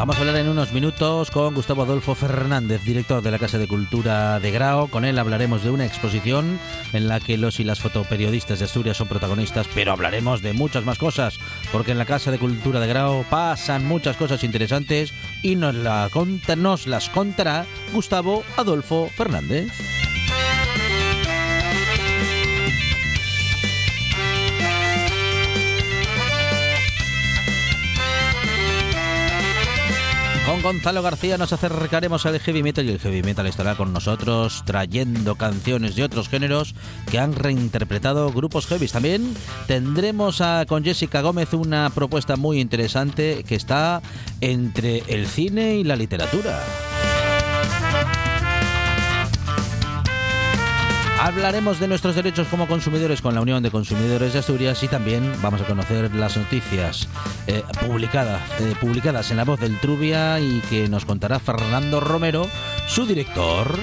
[0.00, 3.68] Vamos a hablar en unos minutos con Gustavo Adolfo Fernández, director de la Casa de
[3.68, 4.88] Cultura de Grao.
[4.88, 6.58] Con él hablaremos de una exposición
[6.94, 10.86] en la que los y las fotoperiodistas de Asturias son protagonistas, pero hablaremos de muchas
[10.86, 11.38] más cosas,
[11.70, 16.08] porque en la Casa de Cultura de Grao pasan muchas cosas interesantes y nos, la,
[16.56, 19.70] nos las contará Gustavo Adolfo Fernández.
[30.62, 35.34] Gonzalo García nos acercaremos al heavy metal y el heavy metal estará con nosotros trayendo
[35.36, 36.74] canciones de otros géneros
[37.10, 38.86] que han reinterpretado grupos heavy.
[38.88, 39.34] También
[39.66, 44.02] tendremos a, con Jessica Gómez una propuesta muy interesante que está
[44.40, 46.60] entre el cine y la literatura.
[51.22, 55.30] Hablaremos de nuestros derechos como consumidores con la Unión de Consumidores de Asturias y también
[55.42, 57.08] vamos a conocer las noticias
[57.46, 62.48] eh, publicadas, eh, publicadas en la voz del Trubia y que nos contará Fernando Romero,
[62.86, 63.78] su director.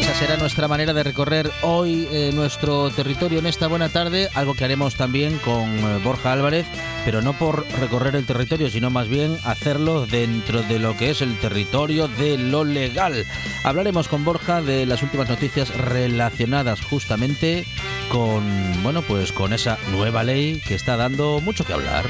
[0.00, 4.54] Esa será nuestra manera de recorrer hoy eh, nuestro territorio en esta buena tarde, algo
[4.54, 6.64] que haremos también con Borja Álvarez,
[7.04, 11.20] pero no por recorrer el territorio, sino más bien hacerlo dentro de lo que es
[11.20, 13.26] el territorio de lo legal.
[13.62, 17.66] Hablaremos con Borja de las últimas noticias relacionadas justamente
[18.10, 18.42] con,
[18.82, 22.06] bueno, pues con esa nueva ley que está dando mucho que hablar.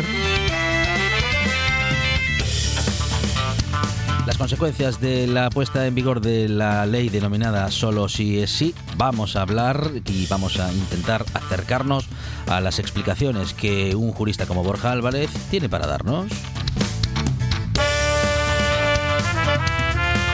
[4.26, 8.74] Las consecuencias de la puesta en vigor de la ley denominada solo si es sí,
[8.96, 12.06] vamos a hablar y vamos a intentar acercarnos
[12.46, 16.30] a las explicaciones que un jurista como Borja Álvarez tiene para darnos.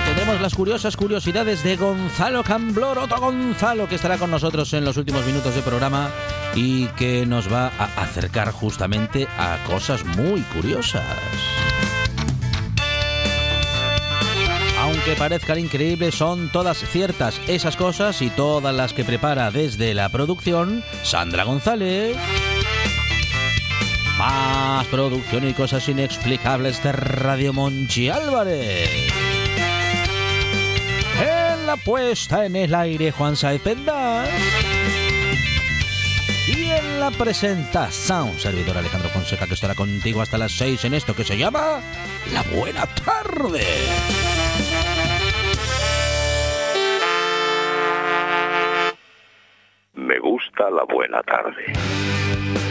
[0.05, 4.97] Tendremos las curiosas curiosidades de Gonzalo Camblor, otro Gonzalo que estará con nosotros en los
[4.97, 6.11] últimos minutos de programa
[6.55, 11.56] y que nos va a acercar justamente a cosas muy curiosas.
[15.07, 20.09] Aunque parezcan increíbles, son todas ciertas esas cosas y todas las que prepara desde la
[20.09, 22.17] producción Sandra González.
[24.19, 28.91] Más producción y cosas inexplicables de Radio Monchi Álvarez.
[31.21, 34.29] En la puesta en el aire Juan Saez Pendas.
[36.49, 41.15] Y en la presentación, servidor Alejandro Fonseca, que estará contigo hasta las 6 en esto
[41.15, 41.81] que se llama
[42.33, 43.65] La Buena Tarde.
[50.71, 52.66] La buena tarde.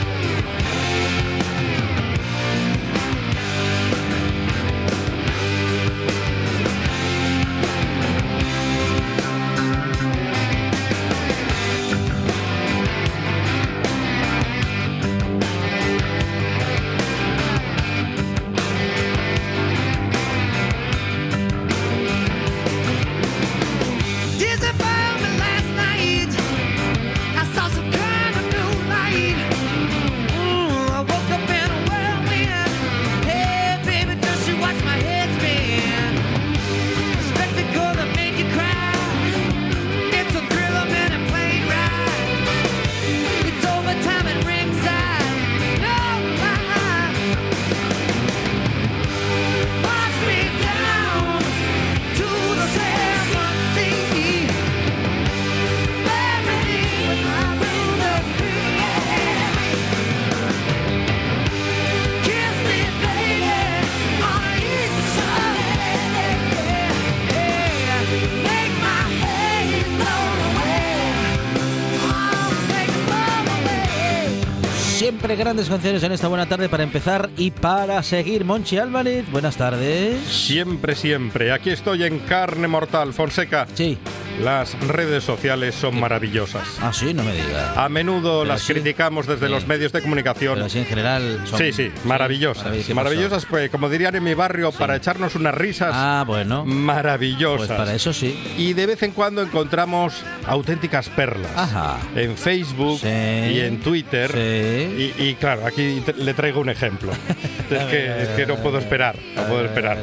[74.96, 78.46] Siempre grandes canciones en esta buena tarde para empezar y para seguir.
[78.46, 80.26] Monchi Álvarez, buenas tardes.
[80.26, 81.52] Siempre, siempre.
[81.52, 83.68] Aquí estoy en carne mortal, Fonseca.
[83.74, 83.98] Sí.
[84.42, 86.68] Las redes sociales son maravillosas.
[86.82, 87.78] Ah, sí, no me digas.
[87.78, 88.74] A menudo Pero las sí.
[88.74, 89.52] criticamos desde Sí.
[89.52, 90.56] los medios de comunicación.
[90.56, 91.60] Pero así en general son.
[91.60, 92.90] Sí, sí, maravillosas.
[92.94, 96.66] maravillosas, pues, como dirían en mi barrio, para echarnos unas risas Ah, bueno.
[96.66, 97.68] maravillosas.
[97.68, 98.38] Pues para eso sí.
[98.58, 100.14] Y de vez en cuando encontramos
[100.46, 101.52] auténticas perlas.
[101.56, 101.98] Ajá.
[102.16, 103.08] En Facebook Sí.
[103.08, 104.32] y en Twitter.
[104.34, 105.14] Sí.
[105.18, 107.12] Y, y, claro, aquí le traigo un ejemplo.
[107.72, 109.98] es, que, es que no puedo esperar, no puedo esperar.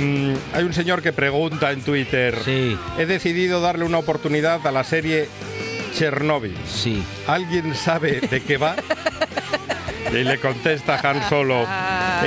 [0.00, 2.36] Mm, hay un señor que pregunta en Twitter.
[2.44, 5.28] Sí, He decidido darle una oportunidad a la serie
[5.96, 6.56] Chernobyl.
[6.66, 7.02] sí.
[7.26, 8.76] ¿Alguien sabe de qué va?
[10.12, 11.64] Y le contesta Han Solo.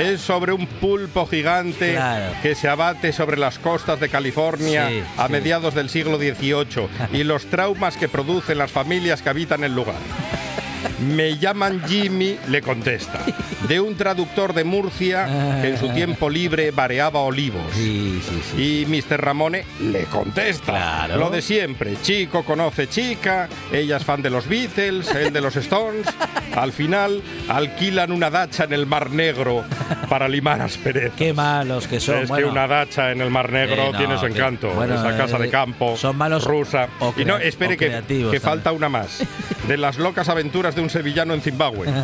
[0.00, 2.32] Es sobre un pulpo gigante Claro.
[2.42, 5.32] que se abate sobre las costas de California Sí, a sí.
[5.32, 9.96] mediados del siglo XVIII y los traumas que producen las familias que habitan el lugar.
[11.00, 13.20] Me llaman Jimmy, le contesta,
[13.68, 17.62] de un traductor de Murcia que en su tiempo libre vareaba olivos.
[17.72, 18.62] Sí, sí, sí.
[18.62, 19.20] Y Mr.
[19.20, 20.72] Ramone le contesta.
[20.72, 21.16] Claro.
[21.16, 21.96] Lo de siempre.
[22.02, 26.06] Chico conoce chica, ella es fan de los Beatles, él de los Stones.
[26.54, 29.64] Al final alquilan una dacha en el Mar Negro
[30.08, 31.16] para limar asperezas.
[31.18, 32.18] Qué malos que son.
[32.22, 32.46] es bueno.
[32.46, 34.70] que una dacha en el Mar Negro Eh, no, tiene su que- encanto.
[34.70, 36.88] bueno, Esa casa de eh, campo son malos rusa.
[37.16, 38.00] y no, espere que,
[38.30, 39.22] que falta una más.
[39.66, 41.88] De las locas aventuras de un sevillano en Zimbabue.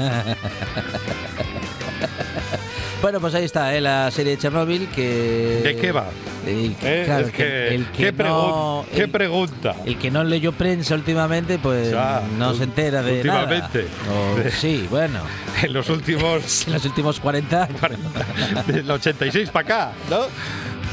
[3.03, 3.81] Bueno, pues ahí está, ¿eh?
[3.81, 5.63] la serie de Chernobyl que...
[5.65, 6.09] ¿De qué va?
[6.47, 7.03] Eh, ¿Eh?
[7.07, 9.75] claro, Es que- el que ¿qué, pregun- pregunta?
[9.87, 11.95] el que no leyó prensa últimamente, pues
[12.39, 13.87] no se entera de últimamente.
[14.07, 14.47] nada.
[14.47, 15.21] O- sí, bueno,
[15.63, 18.67] En los últimos en los últimos 40 años.
[18.67, 20.19] del 86 para acá, ¿no?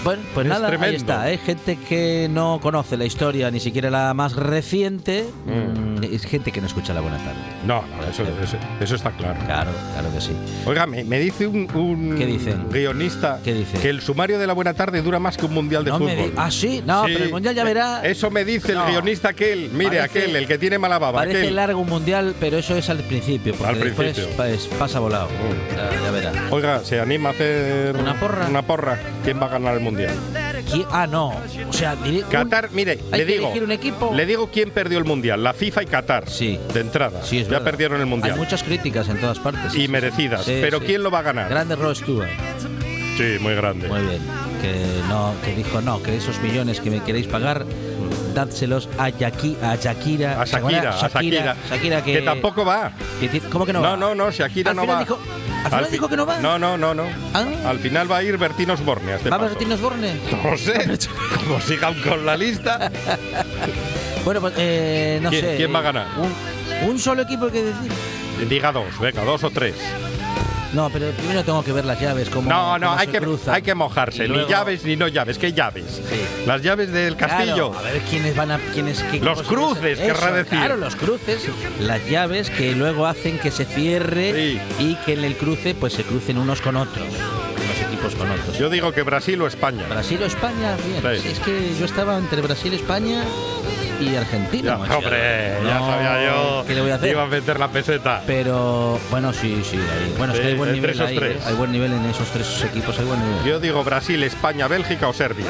[0.05, 0.97] Bueno, pues Es nada, ahí tremendo.
[0.97, 1.37] está, ¿eh?
[1.39, 6.61] gente que no conoce la historia, ni siquiera la más reciente, mm, es gente que
[6.61, 7.39] no escucha la buena tarde.
[7.65, 9.39] No, no, eso, eso, eso está claro.
[9.45, 10.31] Claro, claro que sí.
[10.65, 12.69] Oiga, me, me dice un, un ¿Qué dicen?
[12.69, 13.77] guionista ¿Qué dice?
[13.79, 16.15] que el sumario de la buena tarde dura más que un mundial de No me
[16.15, 16.29] fútbol.
[16.31, 16.83] di- ¿Ah, sí?
[16.85, 17.11] No, Sí.
[17.13, 18.01] pero el Mundial ya verá.
[18.05, 18.85] Eso me dice No.
[18.85, 19.69] el guionista aquel.
[19.71, 21.19] Mire, Parece- aquel, el que tiene mala baba.
[21.19, 21.55] Parece aquel.
[21.55, 24.43] largo un mundial, pero eso es al principio, porque Al después principio.
[24.45, 25.27] es- pasa volado.
[25.27, 25.75] Mm.
[25.75, 26.31] Ya, ya verá.
[26.51, 28.47] Oiga, ¿se anima a hacer ¿Una porra?
[28.47, 28.99] Una porra.
[29.23, 30.13] ¿Quién va a ganar el mundial?
[30.71, 31.29] ¿Qui- Ah, no.
[31.69, 31.95] O sea,
[32.29, 33.45] Qatar, mire, le digo.
[33.45, 34.11] elegir un equipo.
[34.13, 36.29] Le digo quién perdió el mundial, la FIFA y Qatar.
[36.29, 36.59] Sí.
[36.73, 37.23] De entrada.
[37.23, 37.65] Sí, es ya verdad.
[37.65, 38.33] perdieron el mundial.
[38.33, 39.75] Hay muchas críticas en todas partes.
[39.75, 40.43] Y merecidas.
[40.45, 41.49] Pero ¿quién lo va a ganar?
[41.49, 42.29] Grande Rod Stewart.
[43.17, 43.87] Sí, muy grande.
[43.87, 44.21] Muy bien.
[44.61, 44.73] Que,
[45.09, 47.65] no, que dijo, no, que esos millones que me queréis pagar,
[48.37, 50.39] dádselos a, Yaki, a Shakira.
[50.41, 50.45] A.
[50.45, 51.55] Shakira, a Shakira.
[51.69, 52.91] Shakira que, que tampoco va.
[53.19, 53.97] que ¿Cómo que no No, va?
[53.97, 54.99] no, no, Shakira Al no final va.
[54.99, 55.19] dijo-
[55.63, 56.37] al final fi- dijo que no va.
[56.39, 57.03] No, no, no, no.
[57.33, 57.43] Ah.
[57.65, 59.37] Al final va a ir Bertín Osborne este ¿Va.
[59.39, 60.13] Bertín Osborne?
[60.43, 60.97] No sé.
[61.43, 62.91] Como sigan con la lista.
[64.23, 65.55] Bueno, pues eh, no ¿Quién- sé.
[65.55, 66.07] quién va a ganar?
[66.17, 67.91] Un, un solo equipo hay que decir.
[68.49, 69.73] Diga dos, venga, dos o tres.
[70.73, 72.29] No, pero primero tengo que ver las llaves.
[72.29, 73.55] Cómo, No, no, cómo hay se que, cruzan.
[73.55, 74.25] hay que mojarse.
[74.25, 75.37] Y Ni llaves ni no llaves.
[75.37, 75.85] ¿Qué llaves?
[76.09, 76.19] Sí.
[76.45, 77.71] Las llaves del castillo.
[77.71, 78.59] Claro, a ver quiénes van a.
[78.73, 80.57] Quiénes, qué Los cruces, querrá decir.
[80.57, 81.47] Claro, los cruces,
[81.79, 84.59] las llaves que luego hacen que se cierre Sí.
[84.83, 87.05] y que en el cruce pues se crucen unos con otros.
[87.07, 88.57] Unos equipos con otros.
[88.57, 89.85] Yo digo que Brasil o España.
[89.89, 91.21] Brasil o España, bien.
[91.21, 91.29] Sí.
[91.29, 93.23] Es que yo estaba entre Brasil, España
[93.99, 94.79] y Argentina.
[94.87, 96.63] Ya, hombre, ya No, sabía yo.
[96.67, 97.09] ¿Qué le voy a hacer?
[97.09, 98.21] Iba a meter la peseta.
[98.25, 99.77] Pero bueno, sí, sí.
[99.77, 101.17] hay- bueno, es que Sí, hay buen nivel ahí.
[101.17, 101.39] ¿eh?
[101.45, 102.97] Hay buen nivel en esos tres equipos.
[102.99, 103.43] Hay buen nivel.
[103.45, 105.47] Yo digo Brasil, España, Bélgica o Serbia.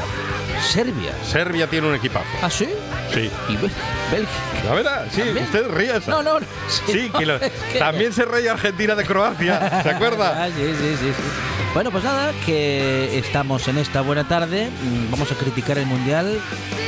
[0.62, 1.12] Serbia.
[1.24, 2.26] Serbia tiene un equipazo.
[2.42, 2.68] ¿Ah, sí?
[3.14, 3.30] Sí.
[3.50, 4.32] Y Bélgica.
[4.66, 5.46] La verdad, sí, ¿También?
[5.46, 6.10] usted ríase.
[6.12, 6.46] No, no, no.
[6.68, 10.28] Sí, no, que lo- es que- también se reía Argentina de Croacia, ¿se acuerda?
[10.44, 11.57] Ah, sí, sí, sí, sí.
[11.78, 14.68] Bueno, pues nada, que estamos en esta buena tarde.
[14.68, 16.40] mm, Vamos a criticar el mundial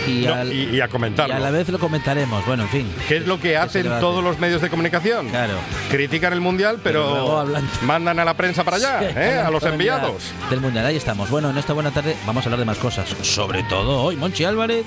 [0.07, 1.35] y, No, al- y, y a y comentarlo.
[1.35, 2.43] a la vez lo comentaremos.
[2.47, 2.91] Bueno, en fin.
[3.07, 5.29] ¿Qué es lo que hacen a todos los medios de comunicación?
[5.29, 5.53] Claro.
[5.91, 7.45] Critican el mundial, Pero
[7.83, 9.37] mandan a la prensa para allá, Sí, ¿eh?
[9.45, 10.23] a los enviados.
[10.49, 11.29] Del mundial, ahí estamos.
[11.29, 13.09] Bueno, en esta buena tarde vamos a hablar de más cosas.
[13.21, 14.85] Sobre todo hoy, Monchi Álvarez.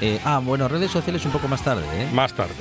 [0.00, 2.08] Eh, ah, bueno, redes sociales un poco más tarde, ¿eh?
[2.14, 2.54] Más tarde.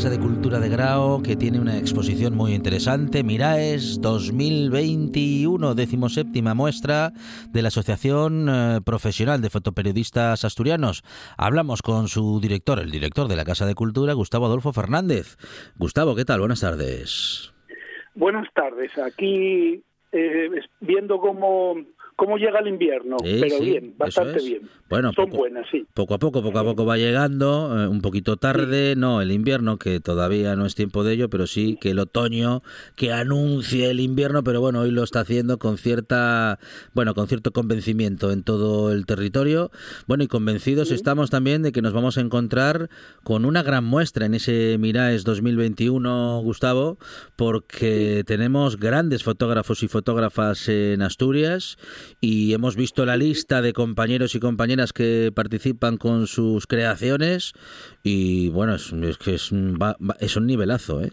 [0.00, 7.12] Casa de Cultura de Grao, que tiene una exposición muy interesante, Miraes 2021, decimoséptima muestra
[7.50, 11.02] de la Asociación eh, Profesional de Fotoperiodistas Asturianos.
[11.36, 15.36] Hablamos con su director, el director de la Casa de Cultura, Gustavo Adolfo Fernández.
[15.76, 16.40] Gustavo, ¿qué tal?
[16.40, 17.52] Buenas tardes.
[18.14, 18.96] Buenas tardes.
[18.96, 20.48] Aquí eh,
[20.80, 21.74] viendo cómo
[22.20, 24.68] cómo llega el invierno, pero bien, bastante bien.
[24.90, 25.86] Bueno, son buenas, sí.
[25.94, 29.78] Poco a poco, poco a poco va llegando, eh, un poquito tarde, no el invierno,
[29.78, 32.62] que todavía no es tiempo de ello, pero sí que el otoño
[32.94, 36.58] que anuncie el invierno, pero bueno, hoy lo está haciendo con cierta,
[36.92, 39.70] bueno, con cierto convencimiento en todo el territorio.
[40.06, 42.90] Bueno, y convencidos estamos también de que nos vamos a encontrar
[43.22, 46.98] con una gran muestra en ese Miraes 2021, Gustavo,
[47.36, 51.78] porque tenemos grandes fotógrafos y fotógrafas en Asturias
[52.20, 57.52] y hemos visto la lista de compañeros y compañeras que participan con sus creaciones
[58.02, 59.50] y bueno, es, que es,
[60.20, 61.12] es un nivelazo, ¿eh?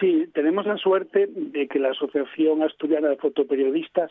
[0.00, 4.10] Sí, tenemos la suerte de que la Asociación Asturiana de Fotoperiodistas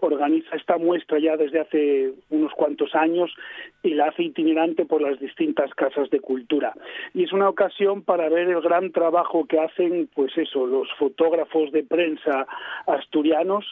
[0.00, 3.30] organiza esta muestra ya desde hace unos cuantos años
[3.82, 6.74] y la hace itinerante por las distintas casas de cultura.
[7.14, 11.72] Y es una ocasión para ver el gran trabajo que hacen, pues eso, los fotógrafos
[11.72, 12.46] de prensa
[12.86, 13.64] asturianos,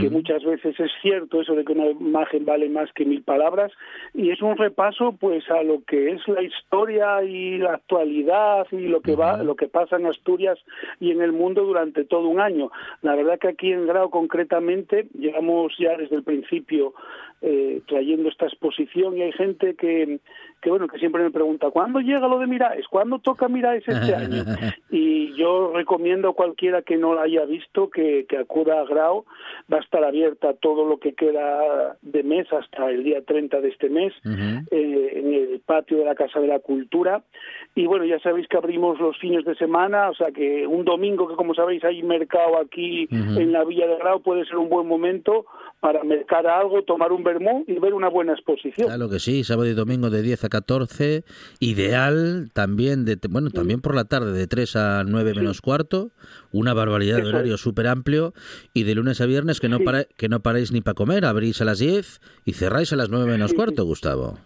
[0.00, 3.72] que muchas veces es cierto eso de que una imagen vale más que mil palabras,
[4.14, 8.88] y es un repaso pues a lo que es la historia y la actualidad y
[8.88, 10.58] lo que va, lo que pasa en Asturias
[11.00, 12.70] y en el mundo durante todo un año.
[13.02, 16.94] La verdad que aquí en Grau concretamente llevamos ya desde el principio
[17.40, 20.18] eh, trayendo esta exposición y hay gente que,
[20.60, 22.86] que bueno que siempre me pregunta ¿cuándo llega lo de Miraes?
[22.88, 24.44] ¿cuándo toca Miraes este año?
[24.90, 29.24] y yo recomiendo a cualquiera que no la haya visto que, que acuda a Grau.
[29.72, 33.68] Va a estar abierta todo lo que queda de mes hasta el día 30 de
[33.68, 34.12] este mes
[34.70, 37.22] eh, en el patio de la Casa de la Cultura.
[37.74, 41.28] Y bueno ya sabéis que abrimos los fines de semana o sea que un domingo
[41.28, 44.88] que como sabéis hay mercado aquí en la Villa de Grau puede ser un buen
[44.88, 45.46] momento
[45.80, 48.88] para mercar algo, tomar un vermú y ver una buena exposición.
[48.88, 51.24] Claro que sí, sábado y domingo de 10 a 14,
[51.60, 56.10] ideal también, de, bueno, también por la tarde de 3 a 9 menos cuarto,
[56.50, 58.34] una barbaridad de horario súper amplio
[58.74, 61.60] y de lunes a viernes que no, para, que no paráis ni para comer, abrís
[61.60, 64.38] a las 10 y cerráis a las 9 menos cuarto, Gustavo.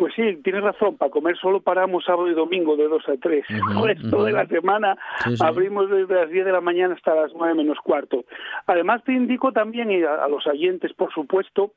[0.00, 3.44] Pues sí, tienes razón, para comer solo paramos sábado y domingo de 2 a 3.
[3.50, 4.96] El resto de la semana
[5.40, 8.24] abrimos desde las 10 de la mañana hasta las 9 menos cuarto.
[8.66, 11.72] Además te indico también, y a, los oyentes por supuesto,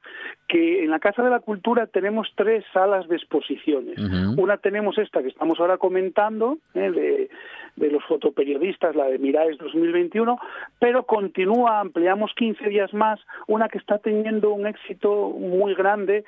[0.47, 3.99] que en la Casa de la Cultura tenemos tres salas de exposiciones.
[4.37, 6.91] Una tenemos esta que estamos ahora comentando, ¿eh?
[6.91, 7.29] de,
[7.75, 10.39] de los fotoperiodistas, la de Miraes 2021,
[10.79, 16.23] pero continúa, ampliamos 15 días más, una que está teniendo un éxito muy grande,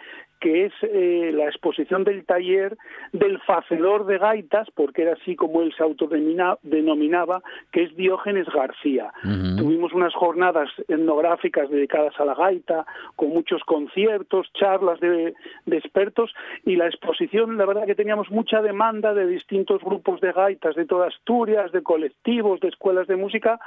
[0.45, 2.77] que es eh, la exposición del taller
[3.13, 9.11] del facedor de gaitas, porque era así como él se autodenominaba, que es Diógenes García.
[9.57, 12.85] Tuvimos unas jornadas etnográficas dedicadas a la gaita,
[13.15, 15.33] con muchos conciertos, charlas de,
[15.65, 16.31] de expertos,
[16.63, 20.85] y la exposición, la verdad que teníamos mucha demanda de distintos grupos de gaitas de
[20.85, 23.59] toda Asturias, de colectivos, de escuelas de música,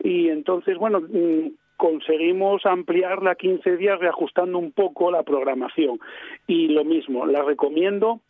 [0.00, 5.98] y entonces, bueno, mm, conseguimos ampliarla a 15 días reajustando un poco la programación.
[6.46, 8.20] Y lo mismo, la recomiendo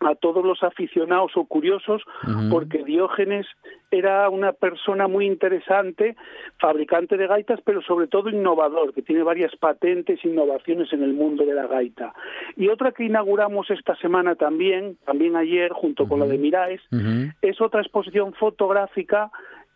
[0.00, 2.02] a todos los aficionados o curiosos
[2.50, 3.46] porque Diógenes
[3.90, 6.16] era una persona muy interesante,
[6.58, 11.14] fabricante de gaitas, pero sobre todo innovador, que tiene varias patentes e innovaciones en el
[11.14, 12.12] mundo de la gaita.
[12.56, 16.82] Y otra que inauguramos esta semana también, también ayer, junto con la de Miraes,
[17.40, 19.30] es otra exposición fotográfica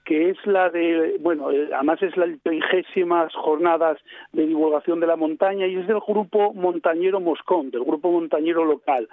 [0.09, 3.99] que es la de, bueno, eh, además es la trigésimas jornadas
[4.33, 9.07] de divulgación de la montaña y es del grupo montañero Moscón, del grupo montañero local,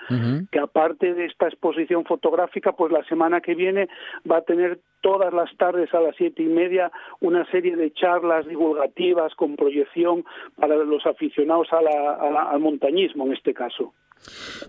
[0.54, 3.90] que aparte de esta exposición fotográfica, pues la semana que viene
[4.30, 8.48] va a tener todas las tardes a las siete y media una serie de charlas
[8.48, 10.24] divulgativas con proyección
[10.56, 13.92] para los aficionados al montañismo en este caso.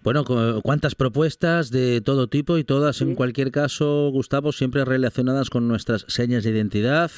[0.03, 0.25] Bueno,
[0.62, 6.05] cuántas propuestas de todo tipo y todas, en cualquier caso, Gustavo, siempre relacionadas con nuestras
[6.09, 7.11] señas de identidad,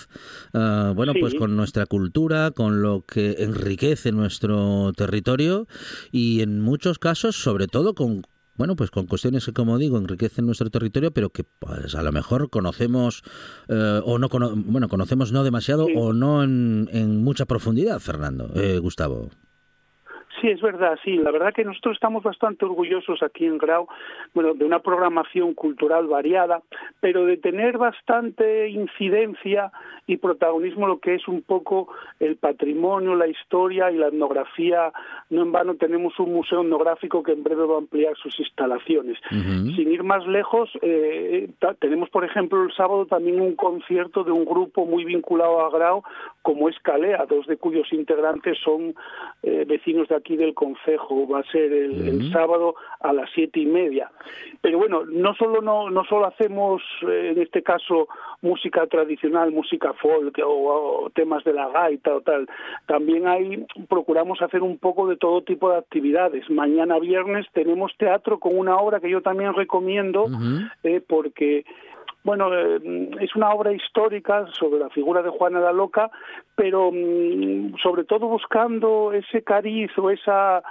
[0.55, 5.67] ah, bueno, pues con nuestra cultura, con lo que enriquece nuestro territorio
[6.13, 8.23] y en muchos casos, sobre todo con
[8.59, 12.11] bueno, pues con cuestiones que, como digo, enriquecen nuestro territorio, pero que pues, a lo
[12.11, 13.23] mejor conocemos
[13.69, 18.81] eh, o no, bueno, conocemos no demasiado o no en, en, mucha profundidad, Fernando, eh,
[18.81, 19.31] Gustavo.
[20.41, 21.17] Sí, es verdad, sí.
[21.17, 23.89] La verdad que nosotros estamos bastante orgullosos aquí en Grau,
[24.35, 26.63] bueno, de una programación cultural variada,
[27.01, 29.73] pero de tener bastante incidencia
[30.07, 31.89] y protagonismo lo que es un poco
[32.21, 34.93] el patrimonio, la historia y la etnografía.
[35.31, 39.19] No en vano tenemos un museo etnográfico que en breve va a ampliar sus instalaciones.
[39.31, 41.49] Sin ir más lejos, eh,
[41.81, 46.03] tenemos, por ejemplo, el sábado también un concierto de un grupo muy vinculado a Grau,
[46.43, 48.95] como es Calea, dos de cuyos integrantes son
[49.43, 51.27] eh, vecinos de aquí del Concejo.
[51.29, 54.11] Va a ser el, sábado a las siete y media.
[54.61, 58.09] Pero bueno, no solo no, no solo hacemos eh, en este caso
[58.43, 62.49] música tradicional, música folk o, temas de la gaita o tal.
[62.87, 66.49] También hay procuramos hacer un poco de todo tipo de actividades.
[66.51, 70.27] Mañana viernes tenemos teatro con una obra que yo también recomiendo
[70.83, 71.65] eh, porque
[72.25, 76.11] bueno, eh, es una obra histórica sobre la figura de Juana la Loca,
[76.55, 80.63] pero mm, sobre todo buscando ese cariz o esa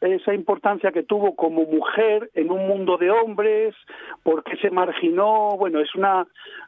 [0.00, 3.74] esa importancia que tuvo como mujer en un mundo de hombres,
[4.22, 6.26] porque se marginó, bueno, es una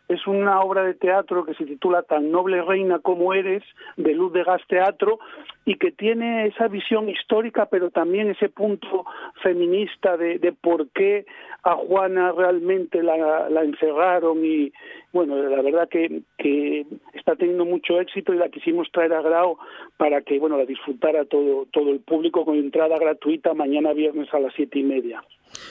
[0.08, 3.62] es una obra de teatro que se titula Tan noble reina como eres,
[3.96, 5.18] de Luz de Gas Teatro,
[5.66, 9.04] y que tiene esa visión histórica, pero también ese punto
[9.42, 11.26] feminista de, por qué
[11.62, 14.72] a Juana realmente la, encerraron y,
[15.12, 19.58] bueno, la verdad que, que está teniendo mucho éxito y la quisimos traer a Grau
[19.98, 24.40] para que, bueno, la disfrutara todo, todo el público con entrada gratuita mañana viernes a
[24.40, 25.22] las siete y media.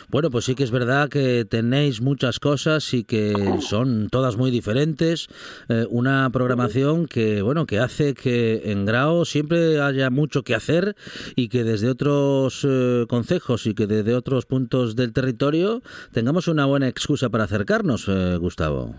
[0.10, 4.52] Bueno, pues sí que es verdad que tenéis muchas cosas y que son todas muy
[4.52, 5.28] diferentes.
[5.70, 10.96] Eh, una programación que, bueno, que hace que en Grao siempre haya mucho que hacer
[11.36, 15.82] y que desde otros eh, concejos y que desde otros puntos del territorio
[16.14, 18.96] tengamos una buena excusa para acercarnos, eh, Gustavo.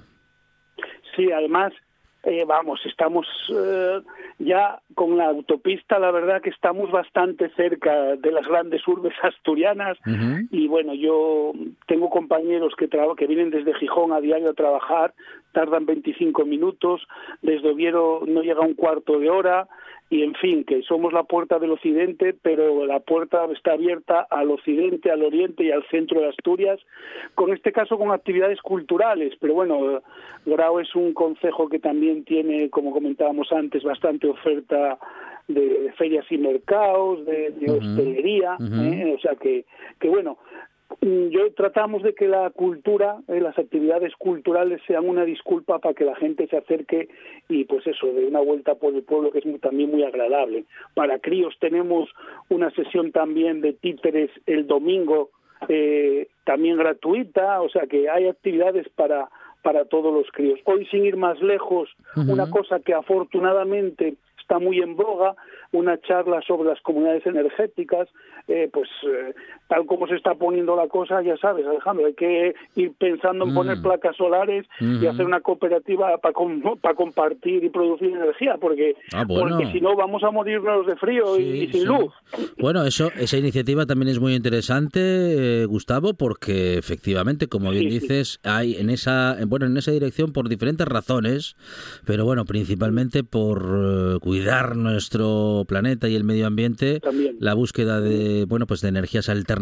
[1.17, 1.73] Sí, además
[2.25, 4.01] eh, vamos, estamos eh,
[4.39, 9.99] ya con la autopista, la verdad que estamos bastante cerca de las grandes urbes asturianas.
[10.51, 11.53] Y bueno, yo
[11.87, 15.15] tengo compañeros que, que vienen desde Gijón a diario a trabajar,
[15.53, 17.07] tardan 25 minutos,
[17.43, 19.69] desde Oviedo no llega un cuarto de hora,
[20.11, 24.51] y en fin, que somos la puerta del occidente, pero la puerta está abierta al
[24.51, 26.81] occidente, al oriente y al centro de Asturias,
[27.35, 30.01] con este caso con actividades culturales, pero bueno,
[30.47, 34.99] Grau es un concejo que también tiene, como comentábamos antes, bastante oferta
[35.47, 39.15] de, ferias y mercados, de, hostelería, ¿eh?
[39.15, 39.67] o sea que,
[40.01, 40.39] que bueno,
[41.01, 46.05] yo tratamos de que la cultura, eh, las actividades culturales sean una disculpa para que
[46.05, 47.09] la gente se acerque
[47.49, 50.65] y pues eso, de una vuelta por el pueblo que es también muy agradable.
[50.95, 52.11] Para críos tenemos
[52.49, 55.31] una sesión también de títeres el domingo,
[55.69, 59.29] eh, también gratuita, o sea que hay actividades para
[59.63, 60.61] para todos los críos.
[60.65, 65.35] Hoy, sin ir más lejos, una cosa que afortunadamente está muy en boga,
[65.73, 68.09] una charla sobre las comunidades energéticas,
[68.47, 69.35] eh, pues eh,
[69.69, 73.55] tal como se está poniendo la cosa, ya sabes, Alejandro, hay que ir pensando en
[73.55, 73.83] poner mm.
[73.83, 76.35] placas solares y hacer una cooperativa para
[76.81, 81.39] para compartir y producir energía, porque, ah, porque si no vamos a morirnos de frío
[81.39, 82.13] y, sin luz.
[82.59, 88.41] Bueno, eso, esa iniciativa también es muy interesante, eh, Gustavo, porque efectivamente, como bien dices,
[88.45, 91.57] hay en esa, bueno, en esa dirección por diferentes razones,
[92.07, 97.01] pero bueno, principalmente por cuidar nuestro planeta y el medio ambiente,
[97.39, 99.58] la búsqueda de bueno pues de energías alternativas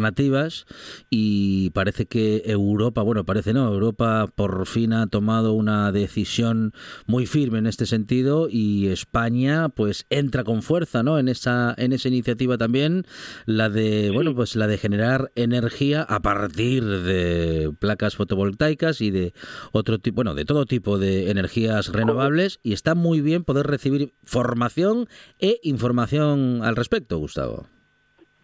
[1.11, 6.72] y parece que Europa, bueno parece no, Europa por fin ha tomado una decisión
[7.06, 11.18] muy firme en este sentido y España pues entra con fuerza, ¿no?
[11.18, 13.04] En esa en esa iniciativa también
[13.46, 19.32] la de bueno pues la de generar energía a partir de placas fotovoltaicas y de
[19.72, 24.14] otro tipo, bueno de todo tipo de energías renovables y está muy bien poder recibir
[24.22, 27.75] formación e información al respecto, Gustavo.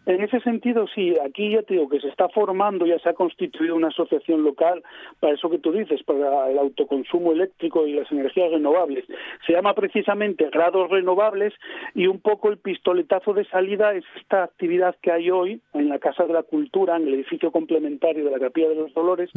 [0.04, 3.14] En ese sentido, sí, aquí ya te digo que se está formando, ya se ha
[3.14, 4.82] constituido una asociación local
[5.20, 9.04] para eso que tú dices, para el autoconsumo eléctrico y las energías renovables.
[9.46, 11.54] Se llama precisamente Grados Renovables
[11.94, 15.98] y un poco el pistoletazo de salida es esta actividad que hay hoy en la
[16.00, 19.30] Casa de la Cultura, en el edificio complementario de la Capilla de los Dolores,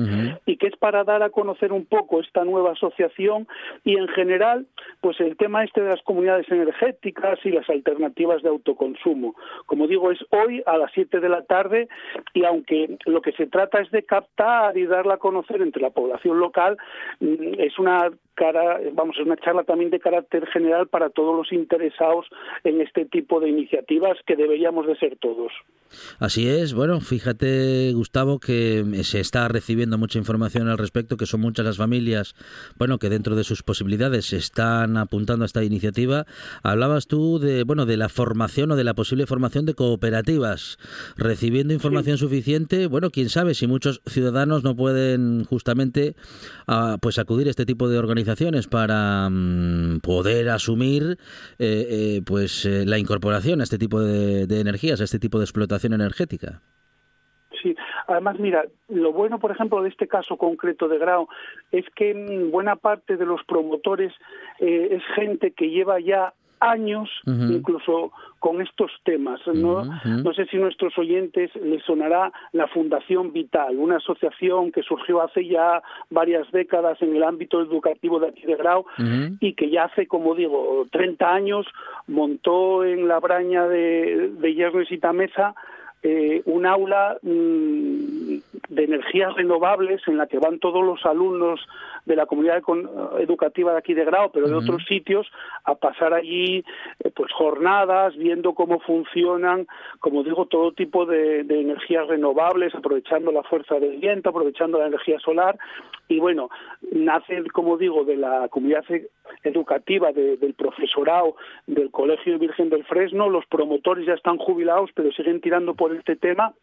[0.46, 3.48] y que es para dar a conocer un poco esta nueva asociación
[3.84, 4.66] y en general,
[5.02, 9.36] pues el tema este de las comunidades energéticas y las alternativas de autoconsumo.
[9.66, 11.88] Como digo, es hoy a las 7 de la tarde
[12.34, 15.90] y aunque lo que se trata es de captar y darla a conocer entre la
[15.90, 16.78] población local,
[17.20, 21.52] mm, es una cara, vamos, es una charla también de carácter general para todos los
[21.52, 22.28] interesados
[22.64, 25.52] en este tipo de iniciativas que deberíamos de ser todos.
[26.20, 31.42] Así es, bueno, fíjate Gustavo que se está recibiendo mucha información al respecto, que son
[31.42, 32.36] muchas las familias,
[32.78, 36.26] bueno, que dentro de sus posibilidades se están apuntando a esta iniciativa.
[36.64, 40.78] Hablabas tú de, bueno, de la formación o de la posible formación de cooperativas,
[41.16, 46.16] recibiendo información suficiente, bueno, quién sabe si muchos ciudadanos no pueden justamente
[46.68, 48.25] ah, pues acudir a este tipo de organizaciones
[48.70, 51.18] para mm, poder asumir
[51.60, 55.38] eh, eh, pues eh, la incorporación a este tipo de, de energías, a este tipo
[55.38, 56.62] de explotación energética.
[57.62, 57.76] Sí,
[58.08, 61.28] además, mira, lo bueno, por ejemplo, de este caso concreto de Grau
[61.72, 62.14] es que
[62.52, 64.14] buena parte de los promotores
[64.60, 69.40] eh, es gente que lleva ya años incluso con estos temas.
[69.48, 69.86] ¿no?
[70.06, 75.48] no sé si nuestros oyentes les sonará la Fundación Vital, una asociación que surgió hace
[75.48, 78.86] ya varias décadas en el ámbito educativo de aquí de Grau
[79.40, 81.66] y que ya hace, como digo, 30 años
[82.08, 85.56] montó en la braña de, de Yernes y Tameza
[86.08, 88.36] eh, un aula mm,
[88.70, 91.60] de energías renovables en la que van todos los alumnos
[92.06, 92.62] de la comunidad
[93.20, 95.28] educativa de aquí de Grau, pero de otros sitios,
[95.64, 96.64] a pasar allí
[97.04, 99.68] eh, pues jornadas, viendo cómo funcionan,
[100.00, 105.20] como digo, todo tipo de, energías renovables, aprovechando la fuerza del viento, aprovechando la energía
[105.20, 105.58] solar,
[106.08, 106.50] y bueno,
[106.92, 108.84] nace, como digo, de la comunidad
[109.44, 115.42] educativa, del profesorado del Colegio Virgen del Fresno, los promotores ya están jubilados, pero siguen
[115.42, 116.54] tirando por este tema.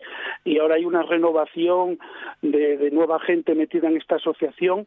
[0.44, 1.98] Y ahora hay una renovación
[2.40, 4.86] de, nueva gente metida en esta asociación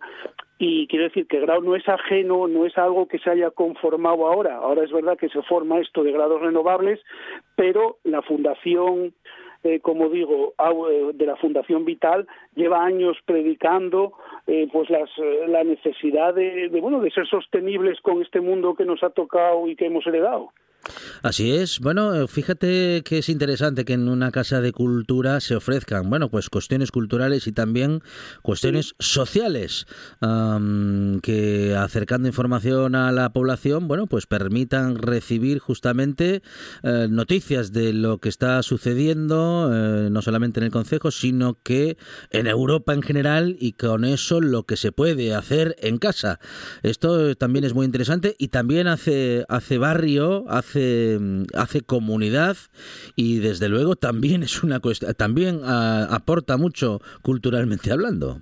[0.58, 4.28] y quiero decir que Grau no es ajeno, no es algo que se haya conformado
[4.28, 4.58] ahora.
[4.58, 7.02] Ahora es verdad que se forma esto de grados renovables,
[7.56, 9.14] pero la fundación
[9.66, 14.14] eh, como digo, eh, de la Fundación Vital lleva años predicando
[14.46, 15.10] eh, pues las,
[15.48, 19.76] la necesidad de, bueno de ser sostenibles con este mundo que nos ha tocado y
[19.76, 20.52] que hemos heredado.
[21.22, 21.80] Así es.
[21.80, 26.50] Bueno, fíjate que es interesante que en una casa de cultura se ofrezcan, bueno, pues
[26.50, 28.02] cuestiones culturales y también
[28.42, 29.88] cuestiones sociales
[31.22, 36.42] que acercando información a la población, bueno, pues permitan recibir justamente
[36.84, 41.98] eh, noticias de lo que está sucediendo, eh, no solamente en el Consejo, sino que
[42.32, 46.40] en Europa en general y con eso lo que se puede hacer en casa.
[46.84, 50.75] Esto también es muy interesante y también hace, hace barrio, hace
[51.54, 52.58] hace, comunidad
[53.16, 58.42] y desde luego también es una cuestión, también ah, aporta mucho culturalmente hablando.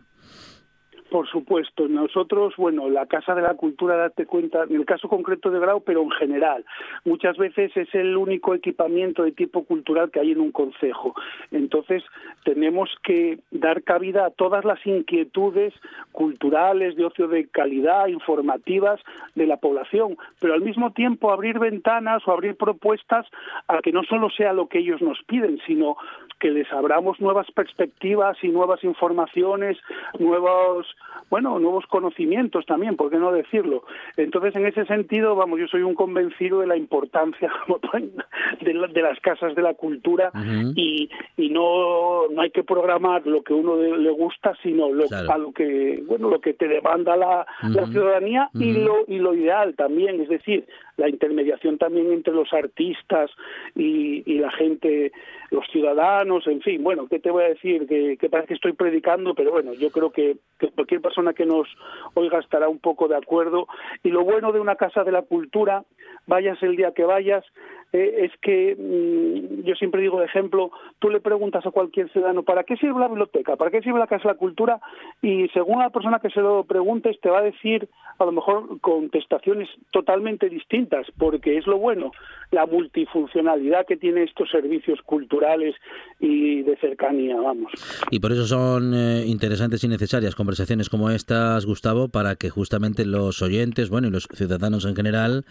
[1.13, 5.51] Por supuesto, nosotros, bueno, la Casa de la Cultura, date cuenta, en el caso concreto
[5.51, 6.65] de Grau, pero en general,
[7.05, 11.13] muchas veces es el único equipamiento de tipo cultural que hay en un concejo.
[11.51, 12.01] Entonces,
[12.45, 15.75] tenemos que dar cabida a todas las inquietudes
[16.13, 18.99] culturales, de ocio de calidad, informativas
[19.35, 23.27] de la población, pero al mismo tiempo abrir ventanas o abrir propuestas
[23.67, 25.95] a que no solo sea lo que ellos nos piden, sino
[26.43, 29.77] que les abramos nuevas perspectivas y nuevas informaciones,
[30.19, 30.85] nuevos
[31.29, 33.83] bueno, nuevos conocimientos también, ¿por qué no decirlo?
[34.17, 37.51] Entonces, en ese sentido, vamos, yo soy un convencido de la importancia
[38.61, 40.31] de, las casas de la cultura
[40.75, 45.37] y, y no, no hay que programar lo que uno le gusta, sino lo, a
[45.37, 49.75] lo que, bueno, lo que te demanda la, la ciudadanía y, lo, y lo ideal
[49.75, 50.65] también, es decir,
[50.97, 53.31] la intermediación también entre los artistas
[53.75, 55.11] y, y la gente,
[55.49, 57.87] los ciudadanos, en fin, bueno, ¿qué te voy a decir?
[57.87, 61.45] Que, que parece que estoy predicando, pero bueno, yo creo que, que cualquier persona que
[61.45, 61.67] nos
[62.15, 63.67] oiga estará un poco de acuerdo.
[64.01, 65.83] Y lo bueno de una casa de la cultura,
[66.25, 67.45] vayas el día que vayas,
[67.93, 72.41] eh, es que mm, yo siempre digo de ejemplo, tú le preguntas a cualquier ciudadano,
[72.41, 73.55] ¿para qué sirve la biblioteca?
[73.55, 74.81] ¿Para qué sirve la Casa de la Cultura?
[75.21, 78.79] Y según la persona que se lo preguntes, te va a decir a lo mejor
[78.81, 82.11] contestaciones totalmente distintas, porque es lo bueno,
[82.51, 85.75] la multifuncionalidad que tiene estos servicios culturales
[86.19, 87.71] y de cercanía, vamos.
[88.09, 93.05] Y por eso son eh, interesantes y necesarias conversaciones como estas, Gustavo, para que justamente
[93.05, 95.45] los oyentes, bueno, y los ciudadanos en general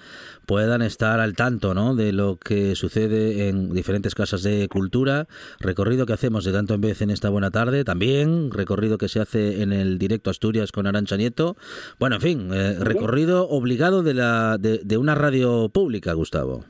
[0.46, 1.94] puedan estar al tanto, ¿no?
[1.94, 5.26] De lo que sucede en diferentes casas de cultura,
[5.60, 9.20] recorrido que hacemos de tanto en vez en esta buena tarde, también recorrido que se
[9.20, 11.56] hace en el directo Asturias con Arancha Nieto.
[11.98, 16.64] Bueno, en fin, eh, recorrido obligado de, la, de, una radio pública, Gustavo.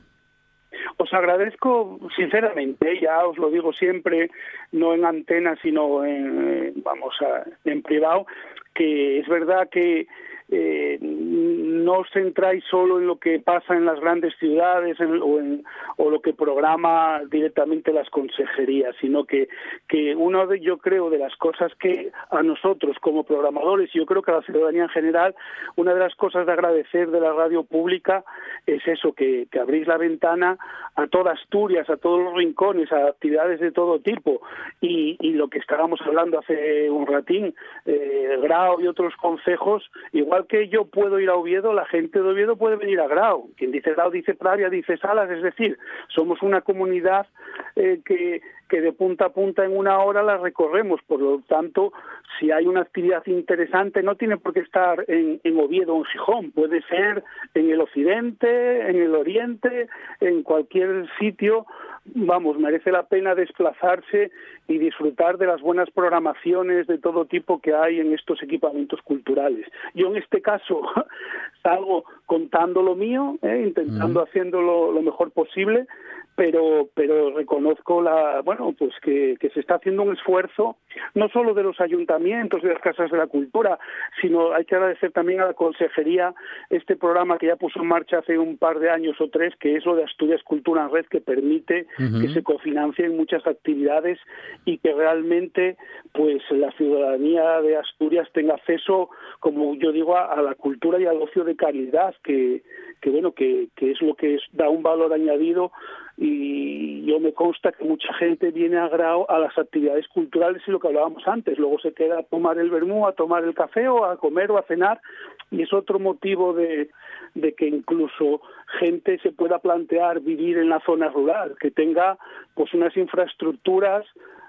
[0.97, 4.29] Os agradezco sinceramente, ya os lo digo siempre,
[4.71, 8.25] no en antena, sino en, vamos a, en privado,
[8.73, 10.07] que es verdad que
[10.49, 15.63] eh, no os centráis solo en lo que pasa en las grandes ciudades o, en,
[15.97, 19.49] o lo que programa directamente las consejerías, sino que,
[19.87, 24.05] que una de, yo creo, de las cosas que a nosotros como programadores, y yo
[24.05, 25.35] creo que a la ciudadanía en general,
[25.75, 28.23] una de las cosas de agradecer de la radio pública
[28.65, 30.57] es eso, que, que abrís la ventana
[30.95, 34.41] a toda Asturias, a todos los rincones, a actividades de todo tipo,
[34.81, 40.67] y, lo que estábamos hablando hace un ratín, eh, Grau y otros consejos, igual que
[40.67, 43.49] yo puedo ir a Oviedo, la gente de Oviedo puede venir a Grau.
[43.57, 45.77] Quien dice Grau dice Pravia, dice Salas, es decir,
[46.07, 47.27] somos una comunidad
[47.75, 51.01] eh, que, que de punta a punta en una hora la recorremos.
[51.07, 51.93] Por lo tanto,
[52.39, 56.05] si hay una actividad interesante, no tiene por qué estar en, en Oviedo o en
[56.05, 59.87] Gijón, puede ser en el occidente, en el oriente,
[60.19, 61.65] en cualquier sitio
[62.05, 64.31] vamos, merece la pena desplazarse
[64.67, 69.65] y disfrutar de las buenas programaciones de todo tipo que hay en estos equipamientos culturales.
[69.93, 70.81] Yo en este caso
[71.63, 73.63] salgo contando lo mío, ¿eh?
[73.65, 75.87] intentando haciéndolo lo mejor posible,
[76.35, 80.77] pero pero reconozco la bueno pues que, que se está haciendo un esfuerzo
[81.13, 83.77] no solo de los ayuntamientos de las casas de la cultura
[84.21, 86.33] sino hay que agradecer también a la consejería
[86.69, 89.75] este programa que ya puso en marcha hace un par de años o tres que
[89.75, 94.19] es lo de Asturias Cultura en Red que permite que se cofinancien muchas actividades
[94.65, 95.77] y que realmente
[96.13, 101.05] pues la ciudadanía de Asturias tenga acceso como yo digo a, a la cultura y
[101.05, 102.63] al ocio de calidad que
[103.03, 105.71] que bueno que, que es lo que es, da un valor añadido
[106.17, 110.71] y yo me consta que mucha gente viene a Grau a las actividades culturales y
[110.71, 113.87] lo que hablábamos antes, luego se queda a tomar el vermú, a tomar el café
[113.87, 115.01] o a comer o a cenar
[115.49, 116.89] y es otro motivo de,
[117.33, 118.41] de que incluso
[118.79, 122.17] gente se pueda plantear vivir en la zona rural, que tenga
[122.53, 124.05] pues unas infraestructuras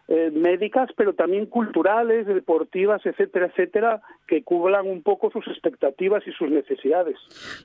[0.08, 6.32] eh, médicas, pero también culturales, deportivas, etcétera, etcétera, que cubran un poco sus expectativas y
[6.32, 7.16] sus necesidades.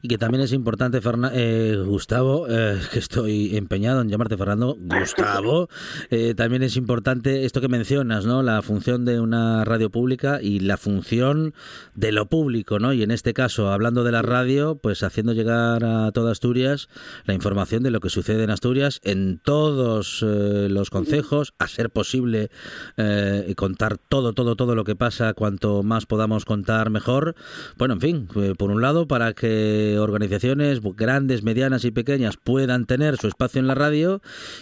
[0.02, 4.78] Y que también es importante, Ferna eh, Gustavo, eh, que estoy empeñado en llamarte Fernando,
[4.80, 5.67] Gustavo,
[6.12, 8.41] eh, también es importante esto que mencionas, ¿no?
[8.41, 11.54] La función de una radio pública y la función
[11.95, 12.93] de lo público, ¿no?
[12.93, 16.88] Y en este caso, hablando de la radio, pues haciendo llegar a toda Asturias
[17.25, 22.29] la información de lo que sucede en Asturias en todos los concejos, a ser posible
[22.36, 27.36] eh, contar todo, todo, todo lo que pasa, cuanto más podamos contar mejor.
[27.78, 32.86] Bueno, en fin, eh, por un lado, para que organizaciones grandes, medianas y pequeñas puedan
[32.86, 34.22] tener su espacio en la radio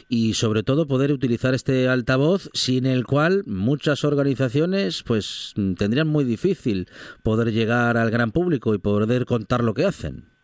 [0.10, 6.23] y sobre todo poder utilizar este altavoz sin el cual muchas organizaciones pues tendrían muy
[6.23, 6.88] difícil
[7.23, 10.37] poder llegar al gran público y poder contar lo que hacen.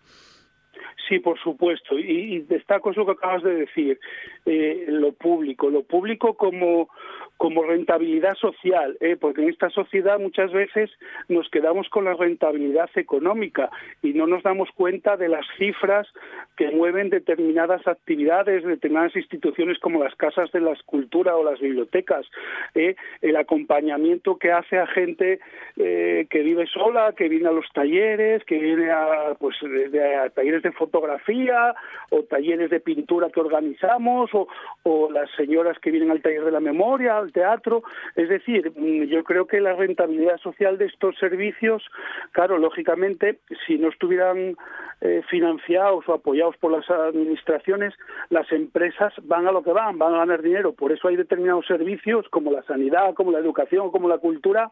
[1.14, 2.00] Sí, por supuesto.
[2.00, 4.00] Y, y destaco eso que acabas de decir,
[4.48, 5.70] eh, lo público.
[5.70, 6.90] Lo público como,
[7.44, 9.18] como rentabilidad social, ¿eh?
[9.20, 10.90] porque en esta sociedad muchas veces
[11.28, 13.70] nos quedamos con la rentabilidad económica
[14.02, 16.08] y no nos damos cuenta de las cifras
[16.56, 22.26] que mueven determinadas actividades, determinadas instituciones como las casas de la escultura o las bibliotecas,
[22.76, 22.96] ¿eh?
[23.22, 25.42] el acompañamiento que hace a gente
[25.76, 30.30] eh, que vive sola, que viene a los talleres, que viene a, pues, de, a
[30.30, 31.76] talleres de fotografía
[32.10, 34.48] o talleres de pintura que organizamos o,
[35.12, 37.84] las señoras que vienen al taller de la memoria, teatro.
[38.16, 41.84] Es decir, mm, yo creo que la rentabilidad social de estos servicios,
[42.32, 44.56] claro, lógicamente, si no estuvieran
[45.02, 47.94] eh, financiados o apoyados por las administraciones,
[48.30, 50.74] las empresas van a lo que van, van a ganar dinero.
[50.74, 54.72] Por eso hay determinados servicios como la sanidad, como la educación, como la cultura,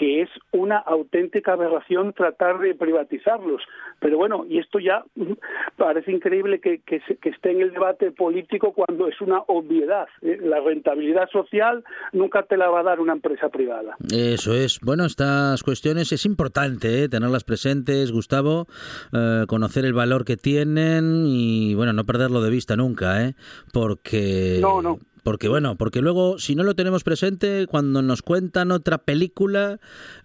[0.00, 3.60] que es una auténtica aberración tratar de privatizarlos.
[3.98, 5.04] Pero bueno, y esto ya
[5.76, 10.08] parece increíble que, que, que esté en el debate político cuando es una obviedad.
[10.22, 10.38] ¿eh?
[10.40, 11.84] La rentabilidad social
[12.14, 13.94] nunca te la va a dar una empresa privada.
[14.10, 14.80] Eso es.
[14.80, 17.08] Bueno, estas cuestiones es importante ¿eh?
[17.10, 18.68] tenerlas presentes, Gustavo,
[19.12, 23.34] eh, conocer el valor que tienen y, bueno, no perderlo de vista nunca, ¿eh?
[23.70, 24.60] porque...
[24.62, 24.98] No, no.
[25.22, 29.78] Porque bueno, porque luego si no lo tenemos presente, cuando nos cuentan otra película,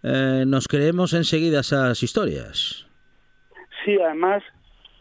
[0.04, 2.88] eh, nos creemos enseguida esas historias.
[3.84, 4.44] Sí, además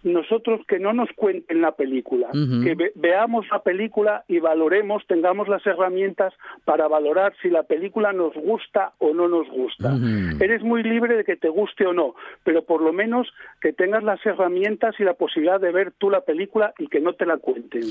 [0.05, 2.64] nosotros que no nos cuenten la película, uh -huh.
[2.64, 6.33] que ve veamos la película y valoremos, tengamos las herramientas
[6.64, 9.95] para valorar si la película nos gusta o no nos gusta.
[9.95, 10.43] Uh -huh.
[10.43, 12.14] Eres muy libre de que te guste o no,
[12.45, 13.27] pero por lo menos
[13.61, 17.14] que tengas las herramientas y la posibilidad de ver tú la película y que no
[17.14, 17.83] te la cuenten.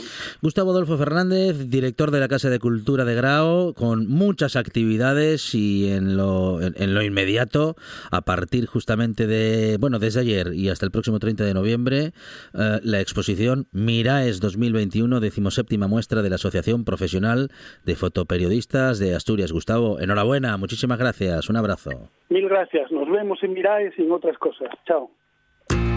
[0.42, 5.90] Gustavo Adolfo Fernández, director de la Casa de Cultura de Grau, con muchas actividades y
[5.90, 7.76] en lo, en, en lo inmediato,
[8.12, 12.80] a partir justamente de, bueno, desde ayer y hasta el próximo 30 de noviembre, eh,
[12.84, 17.50] la exposición Miraes 2021, decimoséptima muestra de la Asociación Profesional
[17.86, 19.52] de Fotoperiodistas de Asturias.
[19.52, 22.10] Gustavo, enhorabuena, muchísimas gracias, un abrazo.
[22.30, 24.70] Mil gracias, nos vemos en Miraes y en otras cosas.
[24.88, 25.10] Chao.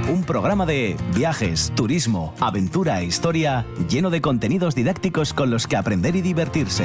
[0.09, 5.77] Un programa de viajes, turismo, aventura e historia lleno de contenidos didácticos con los que
[5.77, 6.85] aprender y divertirse.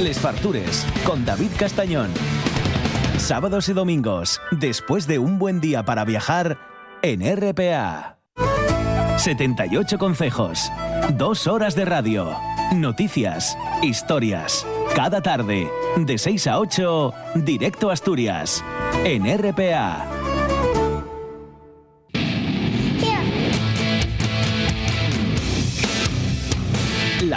[0.00, 2.10] Les Fartures con David Castañón.
[3.16, 6.58] Sábados y domingos, después de un buen día para viajar
[7.00, 8.18] en RPA.
[9.16, 10.70] 78 consejos,
[11.14, 12.36] dos horas de radio,
[12.74, 14.66] noticias, historias.
[14.94, 18.62] Cada tarde, de 6 a 8, directo a Asturias,
[19.04, 20.15] en RPA.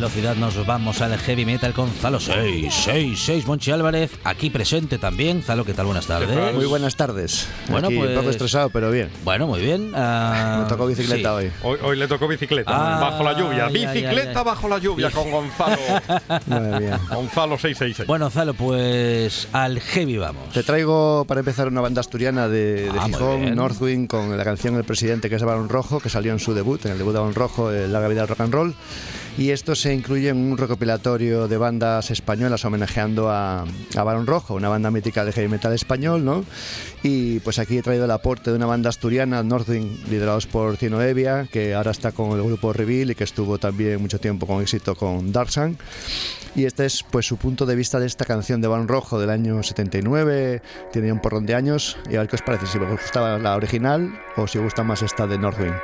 [0.00, 3.46] Velocidad nos vamos al heavy metal con Zalo 666.
[3.46, 5.42] Monchi Álvarez, aquí presente también.
[5.42, 5.84] Zalo, ¿qué tal?
[5.84, 6.54] Buenas tardes.
[6.54, 7.46] Muy buenas tardes.
[7.68, 9.10] Bueno, Aquí pues- Un poco estresado, pero bien.
[9.24, 9.92] Bueno, muy bien.
[9.94, 11.46] ah, Me tocó bicicleta sí.
[11.46, 11.52] hoy.
[11.62, 13.58] Hoy, hoy le tocó bicicleta, Ah, bajo la lluvia.
[13.58, 14.42] ya, Bicicleta ya.
[14.42, 15.76] bajo la lluvia con Gonzalo.
[17.10, 18.06] Gonzalo 666.
[18.06, 20.50] Bueno, Zalo, pues al heavy vamos.
[20.54, 23.54] Te traigo para empezar una banda asturiana de, de Ah, Gijón.
[23.54, 26.54] Northwind, con la canción El Presidente, que es de Balón Rojo, que salió en su
[26.54, 28.74] debut, en el debut de Balón Rojo, eh, Larga Vida del Rock and Roll.
[29.40, 33.64] Y esto se incluye en un recopilatorio de bandas españolas homenajeando a,
[33.96, 36.44] a Balón Rojo, una banda mítica de heavy metal español, ¿no?
[37.02, 41.00] Y pues aquí he traído el aporte de una banda asturiana, Northwind, liderados por Tino
[41.00, 44.60] Evia, que ahora está con el grupo Reveal y que estuvo también mucho tiempo con
[44.60, 45.78] éxito con Darksan.
[46.54, 49.30] Y este es pues su punto de vista de esta canción de Balón Rojo del
[49.30, 50.60] año 79,
[50.92, 53.38] tiene ya un porrón de años, y a ver qué os parece, si os gustaba
[53.38, 55.76] la original o si os gusta más esta de Northwind.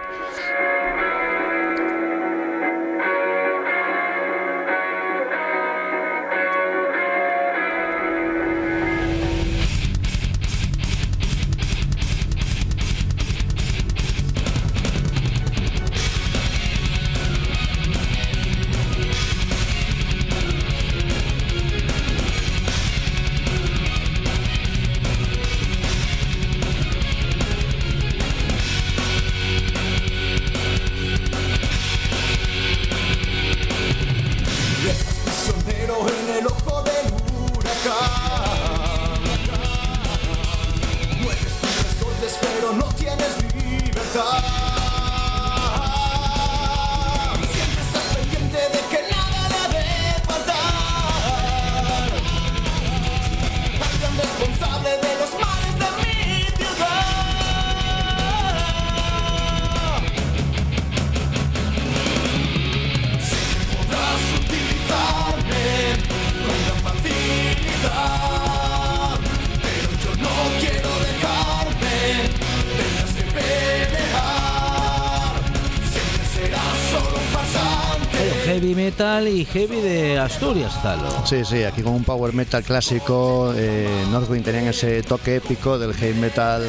[79.56, 81.08] Heavy de Asturias, Zalo.
[81.24, 85.94] Sí, sí, aquí con un power metal clásico, eh, Northwind tenían ese toque épico del
[85.94, 86.62] heavy metal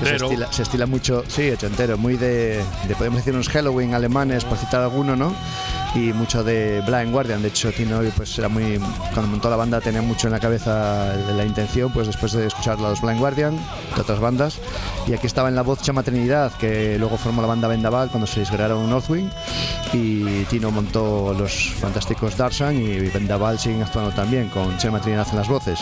[0.00, 3.92] que se estila, se estila mucho, sí, ochentero, muy de, de, podemos decir, unos Halloween
[3.92, 5.34] alemanes, por citar alguno, ¿no?
[5.94, 8.78] Y mucho de Blind Guardian, de hecho Tino pues era muy,
[9.12, 12.80] cuando montó la banda tenía mucho en la cabeza la intención, pues después de escuchar
[12.80, 13.56] los Blind Guardian,
[13.94, 14.58] de otras bandas,
[15.06, 18.26] y aquí estaba en la voz Chama Trinidad, que luego formó la banda Vendaval cuando
[18.26, 19.30] se disgregaron Northwind,
[19.92, 25.36] y Tino montó los fantásticos Darsan y Vendaval siguen actuando también con Chema Trinidad en
[25.36, 25.78] las voces.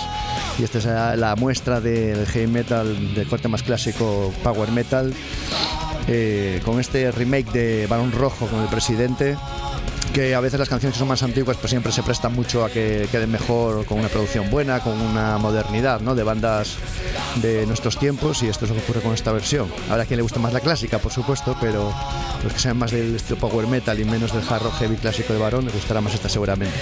[0.59, 0.87] Y esta es
[1.18, 5.14] la, muestra del heavy metal de corte más clásico, power metal,
[6.09, 9.37] eh, con este remake de Balón Rojo con el presidente.
[10.12, 12.70] Que a veces las canciones que son más antiguas pues siempre se prestan mucho a
[12.70, 16.16] que queden mejor con una producción buena, con una modernidad ¿no?
[16.16, 16.77] de bandas
[17.37, 19.70] de nuestros tiempos y esto es lo que ocurre con esta versión.
[19.88, 21.94] Ahora a quien le gusta más la clásica, por supuesto, pero
[22.42, 25.38] los que sean más del power metal y menos del hard rock heavy clásico de
[25.38, 26.75] varón les gustará más esta seguramente.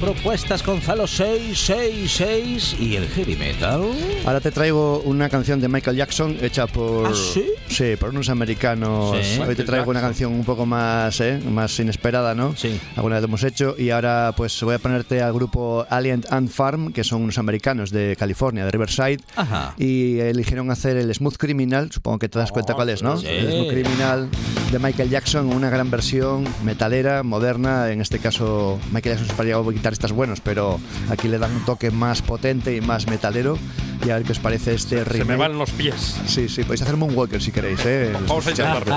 [0.00, 3.82] Propuestas con Zalo 666 y el heavy metal.
[4.24, 7.46] Ahora te traigo una canción de Michael Jackson hecha por ¿Ah, sí?
[7.68, 9.16] sí, por unos americanos.
[9.24, 9.40] Sí.
[9.40, 11.40] Hoy te traigo una canción un poco más ¿eh?
[11.50, 12.54] más inesperada, ¿no?
[12.56, 12.78] Sí.
[12.96, 16.50] Alguna vez lo hemos hecho y ahora pues voy a ponerte al grupo Alien Ant
[16.50, 19.20] Farm, que son unos americanos de California, de Riverside.
[19.36, 19.74] Ajá.
[19.78, 23.16] Y eligieron hacer el Smooth Criminal, supongo que te das cuenta cuál es, ¿no?
[23.16, 23.26] sí.
[23.26, 24.28] El Smooth Criminal
[24.70, 27.90] de Michael Jackson, una gran versión metalera, moderna.
[27.90, 32.20] En este caso, Michael Jackson llevado guitarristas buenos, pero aquí le dan un toque más
[32.20, 33.56] potente y más metalero.
[34.04, 35.28] Y a ver qué os parece este Se remake.
[35.28, 36.16] me van los pies.
[36.26, 38.10] Sí, sí, podéis hacer Moonwalker si queréis, ¿eh?
[38.26, 38.96] Vamos a intentarlo.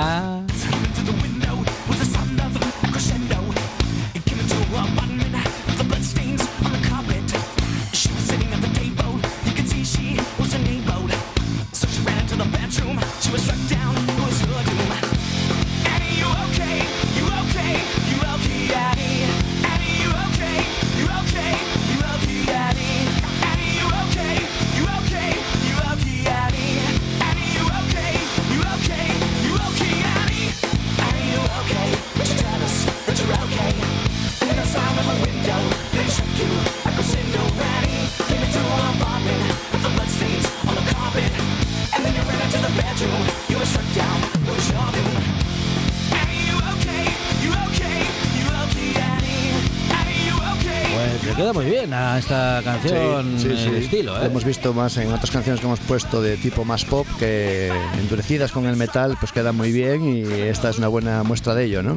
[51.90, 53.68] Le queda muy bien a esta canción Sí, sí, sí.
[53.70, 54.28] el estilo, Lo ¿eh?
[54.28, 58.52] hemos visto más en otras canciones que hemos puesto de tipo más pop que endurecidas
[58.52, 61.84] con el metal pues quedan muy bien y esta es una buena muestra de ello,
[61.84, 61.96] ¿no?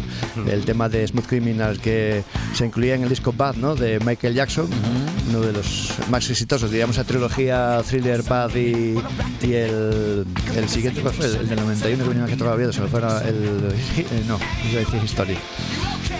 [0.48, 2.24] El tema de Smooth Criminal que
[2.54, 3.74] se incluía en el disco Bad, ¿no?
[3.74, 4.68] De Michael Jackson,
[5.28, 8.94] uno de los más exitosos, diríamos, la trilogía Thriller Bad y,
[9.42, 10.24] y el,
[10.56, 11.26] el siguiente, ¿cuál fue?
[11.26, 13.34] El del 91 que venía tocado Oviedo, se me fuera el...
[13.96, 14.38] eh, no,
[14.70, 15.36] iba a decir History.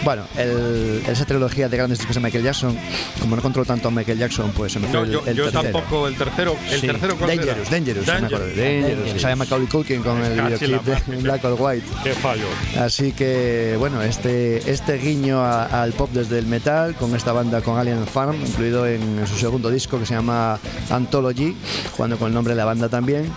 [0.04, 2.76] Bueno, el- esa trilogía de grandes discos de Michael Jackson,
[3.20, 5.36] como no controlo tanto a Michael Jackson, pues se me fue No, el, yo, el
[5.36, 5.62] yo tercero.
[5.62, 6.08] tampoco.
[6.08, 6.56] El tercero.
[6.70, 6.86] ¿El Sí.
[6.88, 7.44] tercero cuál era?
[7.44, 8.46] Dangerous, Dangerous, me acuerdo.
[8.48, 11.16] Dangerous, que sale Macaulay Culkin con el videoclip de.
[11.22, 11.86] Black or White.
[12.02, 12.46] Qué fallo.
[12.80, 17.60] Así que, bueno, este, este guiño a- al pop desde el metal con esta banda
[17.60, 20.58] con Alien Farm, incluido en su segundo disco que se llama
[20.90, 21.56] Anthology,
[21.96, 23.30] jugando con el nombre de la banda también.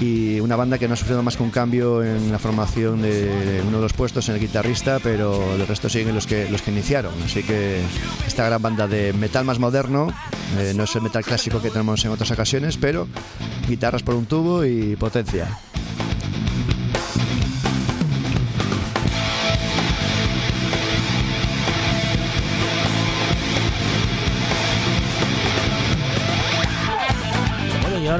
[0.00, 3.62] Y una banda que no ha sufrido más que un cambio en la formación de
[3.66, 6.70] uno de los puestos en el guitarrista, pero el resto siguen los que, los que
[6.70, 7.12] iniciaron.
[7.22, 7.82] Así que
[8.26, 10.12] esta gran banda de metal más moderno,
[10.58, 13.06] eh, no es el metal clásico que tenemos en otras ocasiones, pero
[13.68, 15.48] guitarras por un tubo y potencia.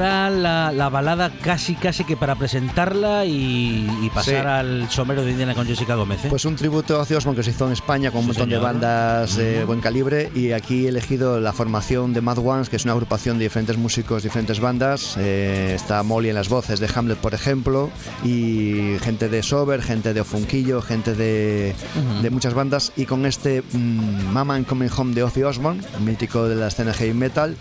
[0.01, 4.35] Ahora la, la balada casi casi que para presentarla y, y pasar Sí.
[4.35, 6.25] al somero de Indiana con Jessica Gómez.
[6.25, 6.27] ¿eh?
[6.29, 8.63] Pues un tributo a Ozzy que se hizo en España con un montón de señor.
[8.73, 12.83] bandas de buen calibre y aquí he elegido la formación de Mad Ones, que es
[12.85, 15.15] una agrupación de diferentes músicos, diferentes bandas.
[15.17, 17.89] Eh, está Molly en las voces de Hamlet, por ejemplo,
[18.23, 21.75] y gente de Sober, gente de Ofunquillo, gente de,
[22.21, 22.91] de muchas bandas.
[22.95, 26.93] Y con este mm, Mama I'm Coming Home de Ozzy Osbourne, mítico de la escena
[26.93, 27.55] heavy metal,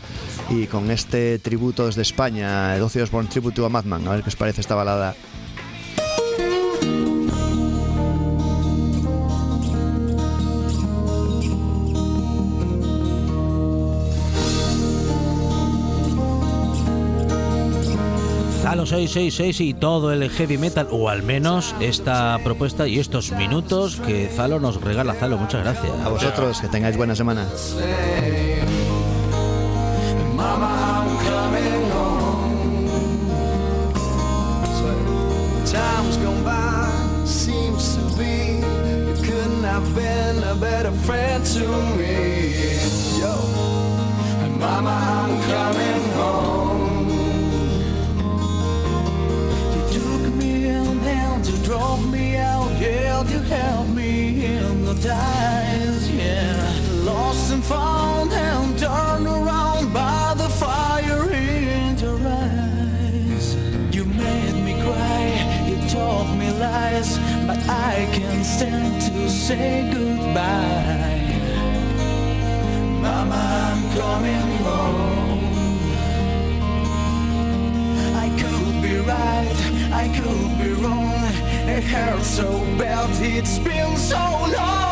[0.50, 4.06] y con este tributo desde España, el Ozzy Osbourne Tributo a Madman.
[4.06, 5.14] A ver qué os parece esta balada.
[18.62, 23.96] Zalo 666 y todo el heavy metal, o al menos esta propuesta y estos minutos
[23.96, 25.14] que Zalo nos regala.
[25.14, 25.92] Zalo, muchas gracias.
[26.04, 27.48] A vosotros, que tengáis buena semana.
[39.94, 41.66] Been a better friend to
[41.96, 42.64] me.
[43.20, 43.34] Yo,
[44.42, 47.08] and Mama, I'm coming home.
[49.74, 54.94] You took me in hand to drop me out, yeah, to help me in the
[54.94, 56.56] times, yeah.
[57.04, 63.54] Lost and found and turned around by the fire in your eyes.
[63.94, 67.18] You made me cry, you told me lies,
[67.70, 71.38] I can't stand to say goodbye.
[73.00, 75.40] Mama, I'm coming home.
[78.24, 79.58] I could be right,
[79.92, 81.22] I could be wrong.
[81.68, 84.89] It hurts so bad, it's been so long.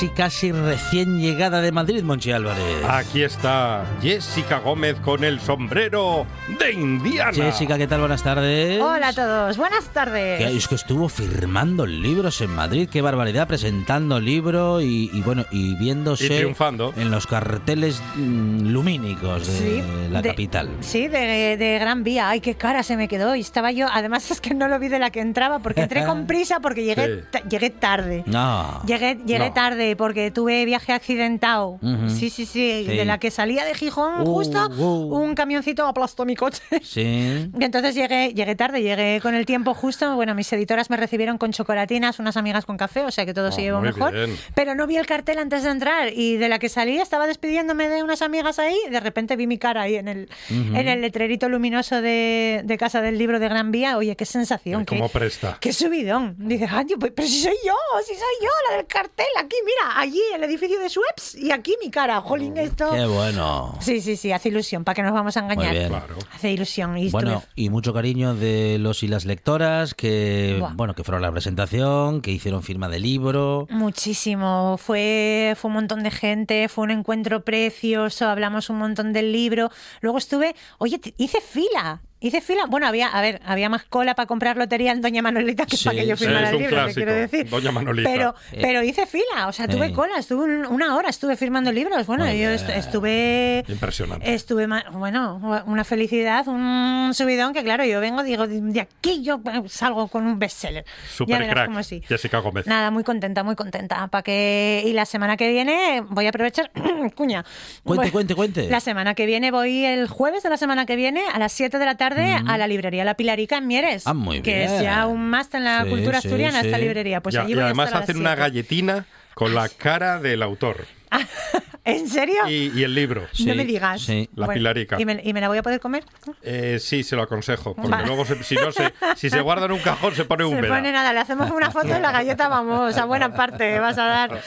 [0.00, 2.64] Casi, casi recién llegada de Madrid, Monchi Álvarez.
[2.88, 6.24] Aquí está Jessica Gómez con el sombrero
[6.58, 7.32] de Indiana.
[7.34, 8.00] Jessica, ¿qué tal?
[8.00, 8.80] Buenas tardes.
[8.80, 10.40] Hola a todos, buenas tardes.
[10.40, 15.74] Es que estuvo firmando libros en Madrid, qué barbaridad, presentando libro y, y bueno, y
[15.74, 16.94] viéndose Y triunfando.
[16.96, 20.70] en los carteles mm, lumínicos de Sí, la de- capital.
[20.80, 22.30] Sí, de, de Gran Vía.
[22.30, 23.36] Ay, qué cara se me quedó.
[23.36, 26.06] Y estaba yo, además es que no lo vi de la que entraba porque entré
[26.06, 27.38] con prisa porque llegué, Sí.
[27.50, 28.22] llegué tarde.
[28.24, 28.80] No.
[28.86, 29.52] Llegué, llegué No.
[29.52, 31.78] tarde porque tuve viaje accidentado.
[32.08, 32.96] Sí, sí, sí, Sí.
[32.96, 35.16] De la que salía de Gijón, Uh, justo uh.
[35.16, 36.62] un camioncito aplastó mi coche.
[36.82, 37.50] Sí.
[37.60, 40.14] Y entonces llegué, llegué tarde, llegué con el tiempo justo.
[40.14, 43.48] Bueno, mis editoras me recibieron con chocolatinas, unas amigas con café, o sea que todo
[43.48, 44.12] Oh, se llevó mejor.
[44.12, 44.36] bien.
[44.54, 47.88] Pero no vi el cartel antes de entrar y de la que salí estaba despidiéndome
[47.88, 48.76] de unas amigas ahí.
[48.86, 52.78] y de repente vi mi cara ahí en el, en el letrerito luminoso de, de
[52.78, 53.96] Casa del Libro de Gran Vía.
[53.96, 54.84] Oye, qué sensación.
[54.84, 55.58] Cómo qué, presta.
[55.60, 56.36] qué subidón.
[56.38, 57.74] Dice, "Ay, pues, pero si soy yo,
[58.06, 59.26] si soy yo, la del cartel.
[59.38, 62.20] Aquí, mira, allí el edificio de Sueps y aquí mi cara.
[62.20, 62.90] Jolín, esto.
[62.92, 63.76] Qué bueno.
[63.80, 65.72] Sí, sí, sí, hace ilusión, para que nos vamos a engañar.
[65.72, 65.88] bien.
[65.88, 66.16] Claro.
[66.32, 66.96] Hace ilusión.
[66.98, 70.72] Y Bueno, estuve- y mucho cariño de los y las lectoras que, Buah.
[70.74, 73.66] bueno, que fueron a la presentación, que hicieron firma de libro.
[73.70, 74.76] Muchísimo.
[74.78, 79.70] Fue, fue un montón de gente, fue un encuentro precioso, hablamos un montón del libro.
[80.00, 82.02] Luego estuve, oye, hice fila.
[82.22, 85.64] Hice fila, bueno, había, a ver, había más cola para comprar lotería en Doña Manolita
[85.64, 87.48] que Sí, para que yo sí, firmara es el un libro, te clásico, quiero decir.
[87.48, 88.10] Doña Manolita.
[88.10, 88.58] Pero, Eh.
[88.60, 89.92] pero hice fila, o sea, tuve Sí.
[89.94, 92.06] cola, estuve un- una hora, estuve firmando libros.
[92.06, 93.64] Bueno, Muy yo estuve.
[93.68, 94.34] Impresionante.
[94.34, 100.08] Estuve, bueno, una felicidad, un subidón que, claro, yo vengo, digo, de aquí yo salgo
[100.08, 100.84] con un bestseller.
[100.84, 101.66] Ya Super verás crack.
[101.68, 102.02] cómo sí.
[102.06, 102.66] Jessica Gómez.
[102.66, 104.06] Nada, muy contenta, muy contenta.
[104.08, 106.70] Para que y la semana que viene voy a aprovechar
[107.14, 107.44] cuña.
[107.82, 108.68] Cuente, Voy- cuente, cuente.
[108.68, 111.78] La semana que viene voy el jueves de la semana que viene a las 7
[111.78, 114.06] de la tarde a la librería La Pilarica en Mieres.
[114.06, 114.70] Ah, muy Que bien.
[114.70, 116.82] es ya un más en la Sí, cultura sí, asturiana esta sí.
[116.82, 117.20] librería.
[117.22, 118.40] Pues Ya- allí y voy a además estar a hacen una 7.
[118.40, 120.86] galletina con la cara del autor
[121.84, 122.46] ¿En serio?
[122.48, 123.26] y, y el libro.
[123.32, 124.02] Sí, no me digas.
[124.02, 124.28] sí.
[124.36, 125.00] La Pilarica.
[125.00, 126.04] ¿y me, y me la voy a poder comer?
[126.42, 128.06] Eh, sí, se lo aconsejo, porque Vale.
[128.06, 130.74] luego se- si no se, si se guarda en un cajón se pone Se húmeda.
[130.76, 134.04] pone nada, le hacemos una foto y la galleta vamos a buena parte vas a
[134.04, 134.40] dar.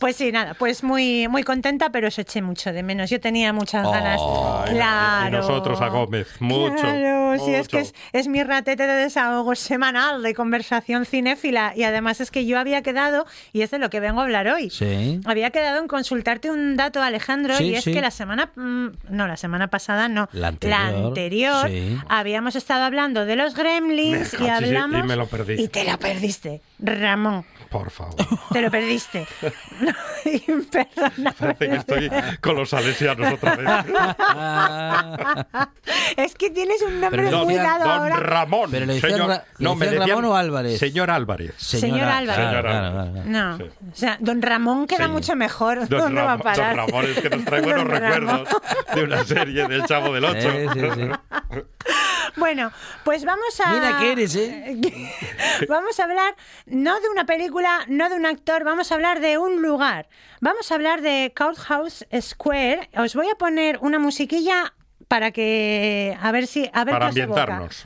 [0.00, 3.10] Pues sí, nada, pues muy muy contenta, pero os eché mucho de menos.
[3.10, 4.20] Yo tenía muchas ganas.
[4.66, 5.28] Ay, claro.
[5.28, 8.00] y nosotros a Gómez, mucho, Claro, sí, es que es, mucho.
[8.12, 12.82] es mi ratete de desahogo semanal de conversación cinéfila y además es que yo había
[12.82, 14.70] quedado, y es de lo que vengo a hablar hoy.
[14.70, 15.20] Sí.
[15.26, 17.92] Había quedado en consultarte un dato, Alejandro, Sí, y es sí.
[17.92, 21.98] que la semana, mm, no, la semana pasada no, La anterior, anterior, sí.
[22.08, 25.04] habíamos estado hablando de los gremlins y cachis, y- hablamos...
[25.06, 25.60] me lo perdí.
[25.62, 28.14] Y te lo perdiste, Ramón, Por favor.
[28.52, 29.26] te lo perdiste.
[30.46, 31.32] Imperdonable.
[31.38, 32.10] Parece que estoy
[32.40, 33.68] con los salesianos otra vez.
[36.16, 38.16] Es que tienes un nombre Pero muy dado Don ahora.
[38.16, 38.70] Ramón.
[38.70, 40.78] Pero le decían señor, Ra- no, me decían Ramón o Álvarez.
[40.78, 41.54] Señor Álvarez.
[41.56, 42.36] Señor Álvarez.
[42.36, 43.12] Claro, Señor claro, Álvarez.
[43.12, 43.28] claro.
[43.28, 43.64] No, Sí.
[43.64, 45.12] o sea, Don Ramón queda Señor.
[45.12, 45.88] mucho mejor.
[45.88, 46.76] Don ¿Dónde va a Ramón, parar?
[46.76, 48.48] Don Ramón, es que nos trae buenos recuerdos
[48.94, 50.50] de una serie del Chavo del Ocho.
[50.50, 51.00] Sí, sí, sí.
[52.36, 52.72] Bueno,
[53.04, 53.72] pues vamos a.
[53.72, 54.76] Mira que eres, ¿eh?
[55.68, 59.38] vamos a hablar no de una película, no de un actor, vamos a hablar de
[59.38, 60.08] un lugar.
[60.40, 62.90] Vamos a hablar de Courthouse Square.
[62.96, 64.72] Os voy a poner una musiquilla
[65.08, 66.16] para que.
[66.20, 66.70] A ver si.
[66.72, 67.84] A ver Para qué os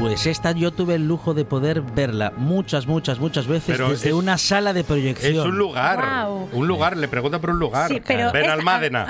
[0.00, 4.08] Pues esta yo tuve el lujo de poder verla muchas, muchas, muchas veces Pero desde
[4.08, 5.34] es- una sala de proyección.
[5.36, 6.26] Es un lugar.
[6.52, 6.96] Un lugar.
[6.96, 7.88] Le pregunta por un lugar.
[7.90, 9.06] Sí, pero Ven es- Almádena.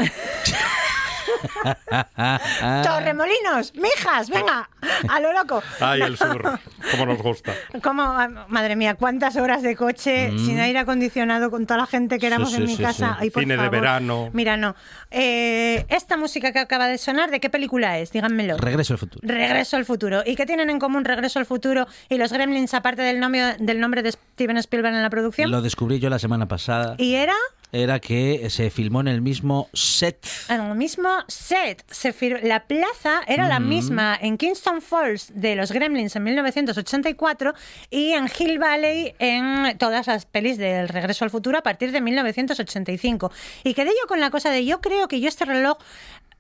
[2.85, 4.69] Torremolinos, mijas, venga,
[5.09, 5.63] a lo loco.
[5.81, 6.59] Ay, el sur.
[6.93, 7.55] Cómo nos gusta.
[7.83, 12.19] Como, ah, madre mía, cuántas horas de coche sin aire acondicionado con toda la gente
[12.19, 12.57] que éramos Mm.
[12.57, 13.09] Sí, en sí, mi sí, casa.
[13.11, 13.17] sí.
[13.21, 13.71] Ay, por Cine de favor.
[13.73, 14.31] verano.
[14.33, 14.75] Mira, no.
[15.11, 18.11] Eh, esta música que acaba de sonar, ¿de qué película es?
[18.13, 18.57] Díganmelo.
[18.57, 19.21] Regreso al futuro.
[19.27, 20.23] Regreso al futuro.
[20.27, 23.79] ¿Y qué tienen en común Regreso al futuro y los Gremlins, aparte del nombre, del
[23.79, 25.51] nombre de Steven Spielberg en la producción?
[25.51, 26.95] Lo descubrí yo la semana pasada.
[26.99, 27.35] Y era
[27.73, 30.27] Era que se filmó en el mismo set.
[30.49, 31.85] en el mismo set.
[31.91, 37.55] Se la plaza era la misma en Kingston Falls de los Gremlins en 1984
[37.91, 42.01] y en Hill Valley en todas las pelis del Regreso al Futuro a partir de
[42.01, 43.31] 1985.
[43.65, 45.79] Y quedé yo con la cosa de yo creo que yo este reloj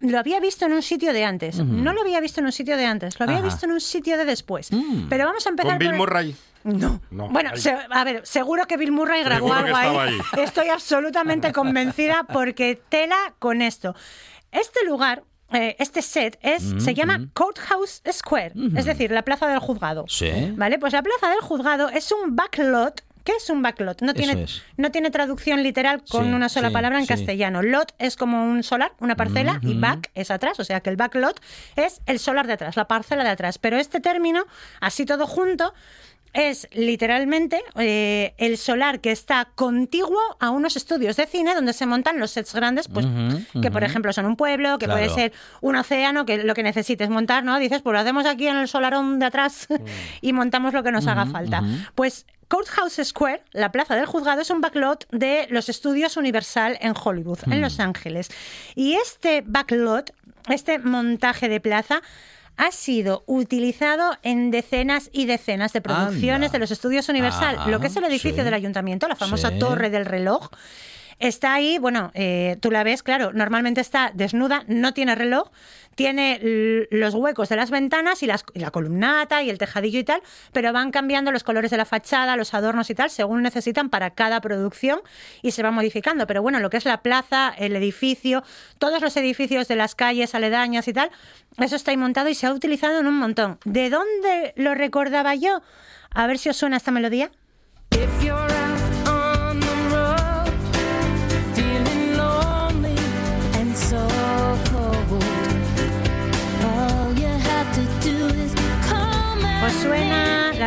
[0.00, 1.58] lo había visto en un sitio de antes.
[1.58, 3.46] No lo había visto en un sitio de antes, lo había Ajá.
[3.46, 4.70] visto en un sitio de después.
[5.08, 6.34] Pero vamos a empezar Con Bill por Murray.
[6.64, 7.00] No.
[7.10, 10.18] No, Bueno, se- a ver, seguro que Bill Murray grabó algo ahí.
[10.38, 13.94] Estoy absolutamente convencida porque tela con esto.
[14.52, 19.58] Este lugar eh, este set es, se llama Courthouse Square, es decir, la plaza del
[19.58, 20.04] juzgado.
[20.06, 20.30] Sí.
[20.56, 20.78] ¿Vale?
[20.78, 23.02] Pues la plaza del juzgado es un backlot.
[23.24, 24.00] ¿Qué es un backlot?
[24.00, 24.62] No tiene, es.
[24.78, 27.08] no tiene traducción literal con Sí, una sola sí, palabra en sí.
[27.08, 27.62] castellano.
[27.62, 30.96] Lot es como un solar, una parcela, y back es atrás, o sea que el
[30.96, 31.38] backlot
[31.76, 33.58] es el solar de atrás, la parcela de atrás.
[33.58, 34.44] Pero este término,
[34.80, 35.74] así todo junto,
[36.32, 41.86] es literalmente eh, el solar que está contiguo a unos estudios de cine donde se
[41.86, 43.06] montan los sets grandes, pues
[43.60, 47.10] que por ejemplo son un pueblo, que puede ser un océano, que lo que necesites
[47.10, 47.58] montar, ¿no?
[47.58, 49.66] Dices, pues lo hacemos aquí en el solarón de atrás
[50.20, 51.62] y montamos lo que nos haga falta.
[51.94, 56.94] Pues Courthouse Square, la plaza del juzgado, es un backlot de los estudios Universal en
[57.00, 58.28] Hollywood, en Los Ángeles.
[58.74, 60.12] Y este backlot,
[60.48, 62.02] este montaje de plaza,
[62.60, 66.52] ha sido utilizado en decenas y decenas de producciones Anda.
[66.52, 68.42] de los estudios Universal, Ah, lo que es el edificio sí.
[68.44, 69.58] del ayuntamiento, la famosa Sí.
[69.58, 70.50] torre del reloj.
[71.20, 75.50] Está ahí, bueno, eh, tú la ves, claro, normalmente está desnuda, no tiene reloj,
[75.94, 76.40] tiene
[76.90, 80.72] los huecos de las ventanas y, las- la columnata y el tejadillo y tal, pero
[80.72, 84.40] van cambiando los colores de la fachada, los adornos y tal, según necesitan para cada
[84.40, 85.00] producción
[85.42, 86.26] y se va modificando.
[86.26, 88.42] Pero bueno, lo que es la plaza, el edificio,
[88.78, 91.10] todos los edificios de las calles aledañas y tal,
[91.58, 93.58] eso está ahí montado y se ha utilizado en un montón.
[93.66, 95.60] ¿De dónde lo recordaba yo?
[96.14, 97.30] A ver si os suena esta melodía.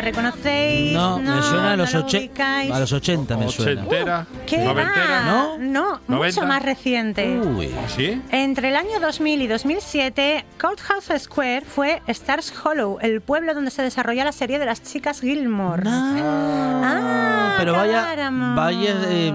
[0.03, 0.93] Reconocéis?
[0.93, 3.81] No, me suena a los, ¿no lo a los 80 me suena.
[3.81, 5.23] Ochentera, ¿Qué noventera.
[5.25, 5.57] ¿No?
[5.57, 6.45] No, mucho ¿Noventa?
[6.45, 7.39] más reciente.
[7.39, 7.69] Uy.
[7.87, 8.21] ¿Sí?
[8.31, 13.81] Entre el año 2000 y 2007, Courthouse Square fue Stars Hollow, el pueblo donde se
[13.81, 15.83] desarrolla la serie de las chicas Gilmore.
[15.87, 18.15] Ah, pero vaya,
[18.55, 19.31] vaya eh,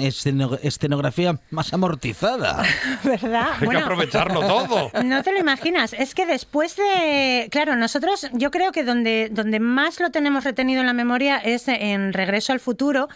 [0.00, 2.62] esceno- escenografía más amortizada.
[3.04, 3.48] ¿Verdad?
[3.60, 4.90] Hay que aprovecharlo todo.
[5.04, 5.92] No te lo imaginas.
[5.94, 7.48] Es que después de.
[7.50, 11.66] Claro, nosotros, yo creo que donde, donde más lo tenemos retenido en la memoria es
[11.68, 13.08] en Regreso al Futuro,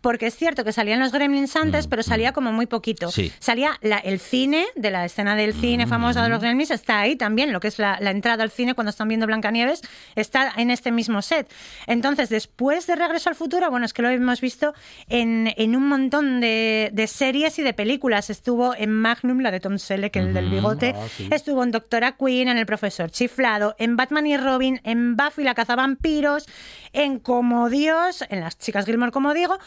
[0.00, 3.10] porque es cierto que salían los Gremlins antes, pero salía como muy poquito.
[3.10, 3.32] Sí.
[3.38, 7.16] Salía la- el cine, de la escena del cine famosa de los Gremlins, está ahí
[7.16, 9.82] también, lo que es la, la entrada al cine cuando están viendo Blancanieves,
[10.14, 11.50] está en este mismo set.
[11.86, 14.74] Entonces, después de Regreso al Futuro, bueno, es que lo hemos visto
[15.08, 18.30] en, en un montón de, de series y de películas.
[18.30, 20.94] Estuvo en Magnum, la de Tom Selleck, el del bigote.
[21.30, 25.54] Estuvo en Doctora Queen, en El Profesor Chiflado, en Batman y Robin, en Buffy la
[25.54, 26.46] cazavampiros,
[26.92, 29.58] en Como Dios, en Las Chicas Gilmore, como digo.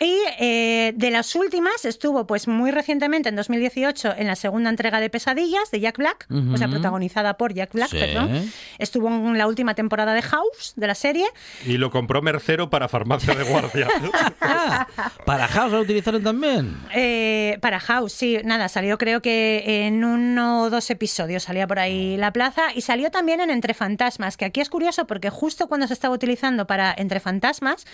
[0.00, 5.00] Y eh, de las últimas estuvo pues muy recientemente, en 2018, en la segunda entrega
[5.00, 7.98] de Pesadillas de Jack Black, o sea, protagonizada por Jack Black, Sí.
[7.98, 8.50] perdón.
[8.78, 11.26] Estuvo en la última temporada de House, de la serie.
[11.66, 13.88] Y lo compró Mercero para farmacia de guardia.
[14.40, 14.86] Ah,
[15.26, 16.76] para House lo utilizaron también.
[16.94, 21.78] Eh, para House, sí, nada, salió creo que en uno o dos episodios salía por
[21.78, 25.68] ahí la plaza y salió también en Entre Fantasmas, que aquí es curioso porque justo
[25.68, 27.84] cuando se estaba utilizando para Entre Fantasmas,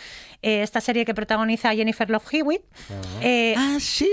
[0.42, 2.62] eh, esta serie que protagoniza Jennifer Love Hewitt,
[3.20, 4.07] eh, Ah, sí.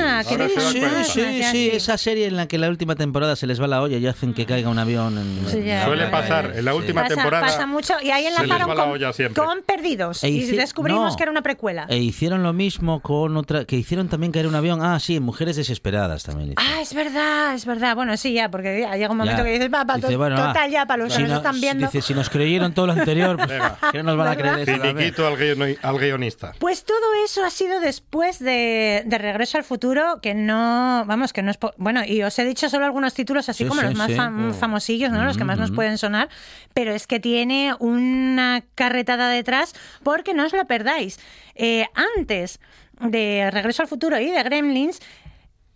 [0.00, 1.04] Ah, que Ahora se da sí, cuenta.
[1.04, 1.70] sí, sí, sí.
[1.72, 4.34] esa serie en la que la última temporada se les va la olla y hacen
[4.34, 5.18] que caiga un avión.
[5.18, 6.52] En, Sí, Suele pasar.
[6.56, 8.92] En la última pasa, temporada pasa mucho y ahí se les enlazaron va la con,
[8.92, 9.42] olla siempre.
[9.44, 11.16] con Perdidos E y descubrimos no.
[11.16, 11.86] que era una precuela.
[11.88, 14.80] E hicieron lo mismo con otra, que hicieron también caer un avión.
[14.82, 16.52] Ah, sí, en Mujeres Desesperadas también.
[16.52, 16.74] hicieron.
[16.76, 17.94] Ah, es verdad, es verdad.
[17.96, 19.44] Bueno, sí, ya, porque ya llega un momento Ya.
[19.44, 21.60] que dices, va, to- bueno, total, ah, ya, para los que si nos no- están
[21.60, 21.86] viendo.
[21.86, 23.50] Dice, si nos creyeron todo lo anterior, pues,
[23.92, 24.66] que no nos van a creer.
[24.80, 26.52] Finiquito al, guion- al guionista.
[26.58, 29.18] Pues todo eso ha sido después de, de
[29.48, 31.58] Regreso al Futuro, que no, vamos, que no es...
[31.78, 34.16] Bueno, y os he dicho solo algunos títulos así Sí, como sí, los más sí.
[34.16, 35.24] fam- famosillos, ¿no?
[35.24, 36.28] Los que más nos pueden sonar,
[36.74, 41.18] pero es que tiene una carretada detrás porque no os lo perdáis.
[41.54, 41.86] Eh,
[42.16, 42.60] antes
[43.00, 45.00] de Regreso al Futuro y de Gremlins,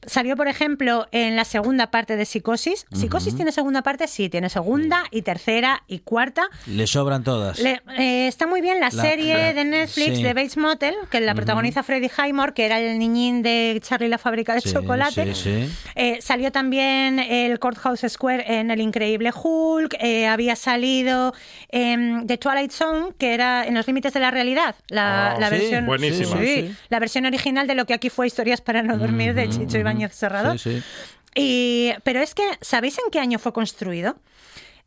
[0.06, 2.86] Salió, por ejemplo, en la segunda parte de Psicosis.
[2.92, 4.08] ¿Psicosis tiene segunda parte?
[4.08, 6.48] Sí, tiene segunda y tercera y cuarta.
[6.66, 7.58] Le sobran todas.
[7.60, 10.22] Le- eh, está muy bien la, La- serie la- de Netflix sí.
[10.22, 14.18] de Bates Motel, que la protagoniza Freddie Highmore, que era el niñín de Charlie la
[14.18, 15.34] fábrica de Sí, chocolate.
[15.34, 15.72] sí, sí.
[15.94, 19.94] Eh, salió también el Courthouse Square en El Increíble Hulk.
[20.00, 21.32] eh, había salido
[21.68, 24.74] em, The Twilight Zone, que era en los límites de la realidad.
[24.88, 26.36] La, Ah, la sí, versión, buenísima.
[26.88, 30.14] la versión original de lo que aquí fue Historias para no dormir de Chicho Ibáñez
[30.14, 30.58] Serrado.
[30.58, 30.82] Sí, sí.
[31.34, 34.16] Y, pero es que, ¿sabéis en qué año fue construido?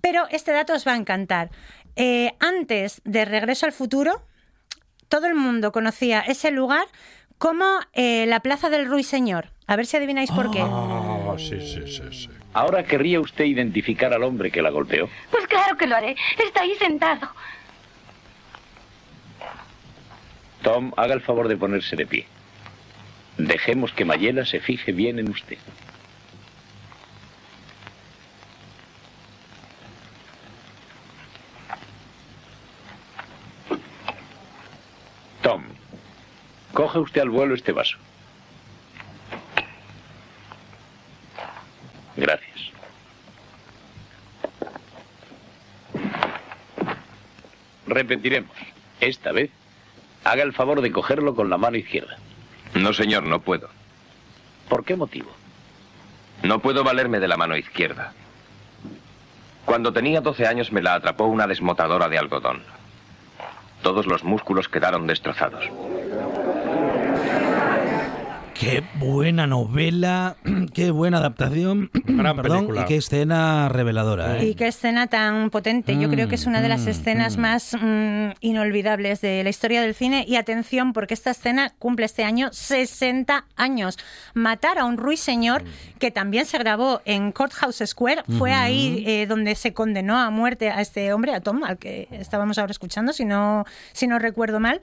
[0.00, 1.50] Pero este dato os va a encantar.
[1.94, 4.22] Eh, antes de Regreso al Futuro,
[5.08, 6.86] todo el mundo conocía ese lugar
[7.38, 9.50] como eh, la Plaza del Ruiseñor.
[9.68, 10.60] A ver si adivináis por qué.
[10.62, 12.28] Ah, sí, sí, sí, sí.
[12.52, 15.08] Ahora querría usted identificar al hombre que la golpeó.
[15.30, 16.16] Pues claro que lo haré.
[16.44, 17.28] Está ahí sentado.
[20.62, 22.26] Tom, haga el favor de ponerse de pie.
[23.36, 25.58] Dejemos que Mayela se fije bien en usted.
[35.42, 35.64] Tom,
[36.72, 37.98] coge usted al vuelo este vaso.
[42.16, 42.70] Gracias.
[47.86, 48.56] Repetiremos.
[49.00, 49.50] Esta vez,
[50.24, 52.16] haga el favor de cogerlo con la mano izquierda.
[52.74, 53.68] No, señor, no puedo.
[54.68, 55.30] ¿Por qué motivo?
[56.42, 58.12] No puedo valerme de la mano izquierda.
[59.64, 62.62] Cuando tenía 12 años me la atrapó una desmotadora de algodón.
[63.82, 65.64] Todos los músculos quedaron destrozados.
[68.62, 70.36] Qué buena novela,
[70.72, 72.82] qué buena adaptación, Gran perdón, película.
[72.82, 74.38] y qué escena reveladora.
[74.38, 74.50] ¿eh?
[74.50, 75.98] Y qué escena tan potente.
[75.98, 77.40] Yo creo que es una de las Mm, escenas mm.
[77.40, 80.24] más mm, inolvidables de la historia del cine.
[80.28, 83.98] Y atención, porque esta escena cumple este año 60 años.
[84.32, 85.64] Matar a un ruiseñor,
[85.98, 90.70] que también se grabó en Courthouse Square, fue ahí eh, donde se condenó a muerte
[90.70, 94.60] a este hombre, a Tom, al que estábamos ahora escuchando, si no, si no recuerdo
[94.60, 94.80] mal.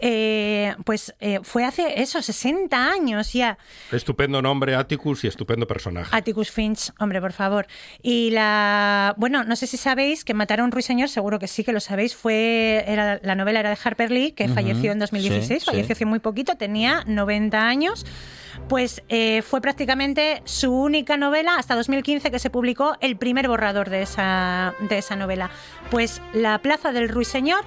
[0.00, 3.58] Eh, pues eh, fue hace eso, 60 años ya.
[3.92, 6.14] Estupendo nombre, Atticus, y estupendo personaje.
[6.16, 7.66] Atticus Finch, hombre, por favor.
[8.02, 9.14] Y la.
[9.16, 11.80] Bueno, no sé si sabéis que Matar a un ruiseñor, seguro que sí que lo
[11.80, 12.14] sabéis.
[12.14, 12.84] Fue.
[12.86, 15.92] Era, la novela era de Harper Lee, que falleció en 2016, sí, falleció sí.
[15.92, 18.04] hace muy poquito, tenía 90 años.
[18.68, 23.90] Pues eh, fue prácticamente su única novela hasta 2015 que se publicó el primer borrador
[23.90, 25.50] de esa, de esa novela.
[25.90, 27.64] Pues La Plaza del Ruiseñor.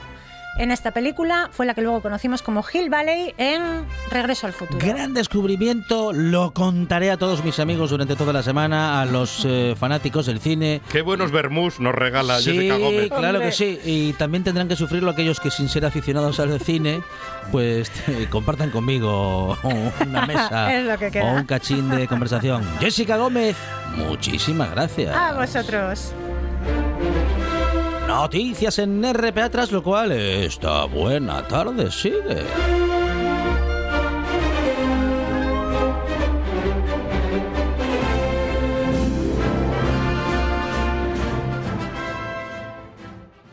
[0.59, 4.77] En esta película fue la que luego conocimos como Hill Valley en Regreso al Futuro.
[4.85, 9.73] Gran descubrimiento, lo contaré a todos mis amigos durante toda la semana, a los eh,
[9.79, 10.81] fanáticos del cine.
[10.91, 13.07] Qué buenos vermús nos regala Sí, Jessica Gómez.
[13.07, 13.45] claro Hombre.
[13.45, 13.79] que sí.
[13.85, 17.01] Y también tendrán que sufrirlo aquellos que sin ser aficionados al cine,
[17.53, 19.57] pues eh, compartan conmigo
[20.05, 21.23] una mesa Es lo que queda.
[21.23, 22.63] o un cachín de conversación.
[22.81, 23.55] Jessica Gómez,
[23.95, 25.15] muchísimas gracias.
[25.15, 26.11] A vosotros.
[28.09, 32.98] Noticias en RPA, tras lo cual esta buena tarde sigue.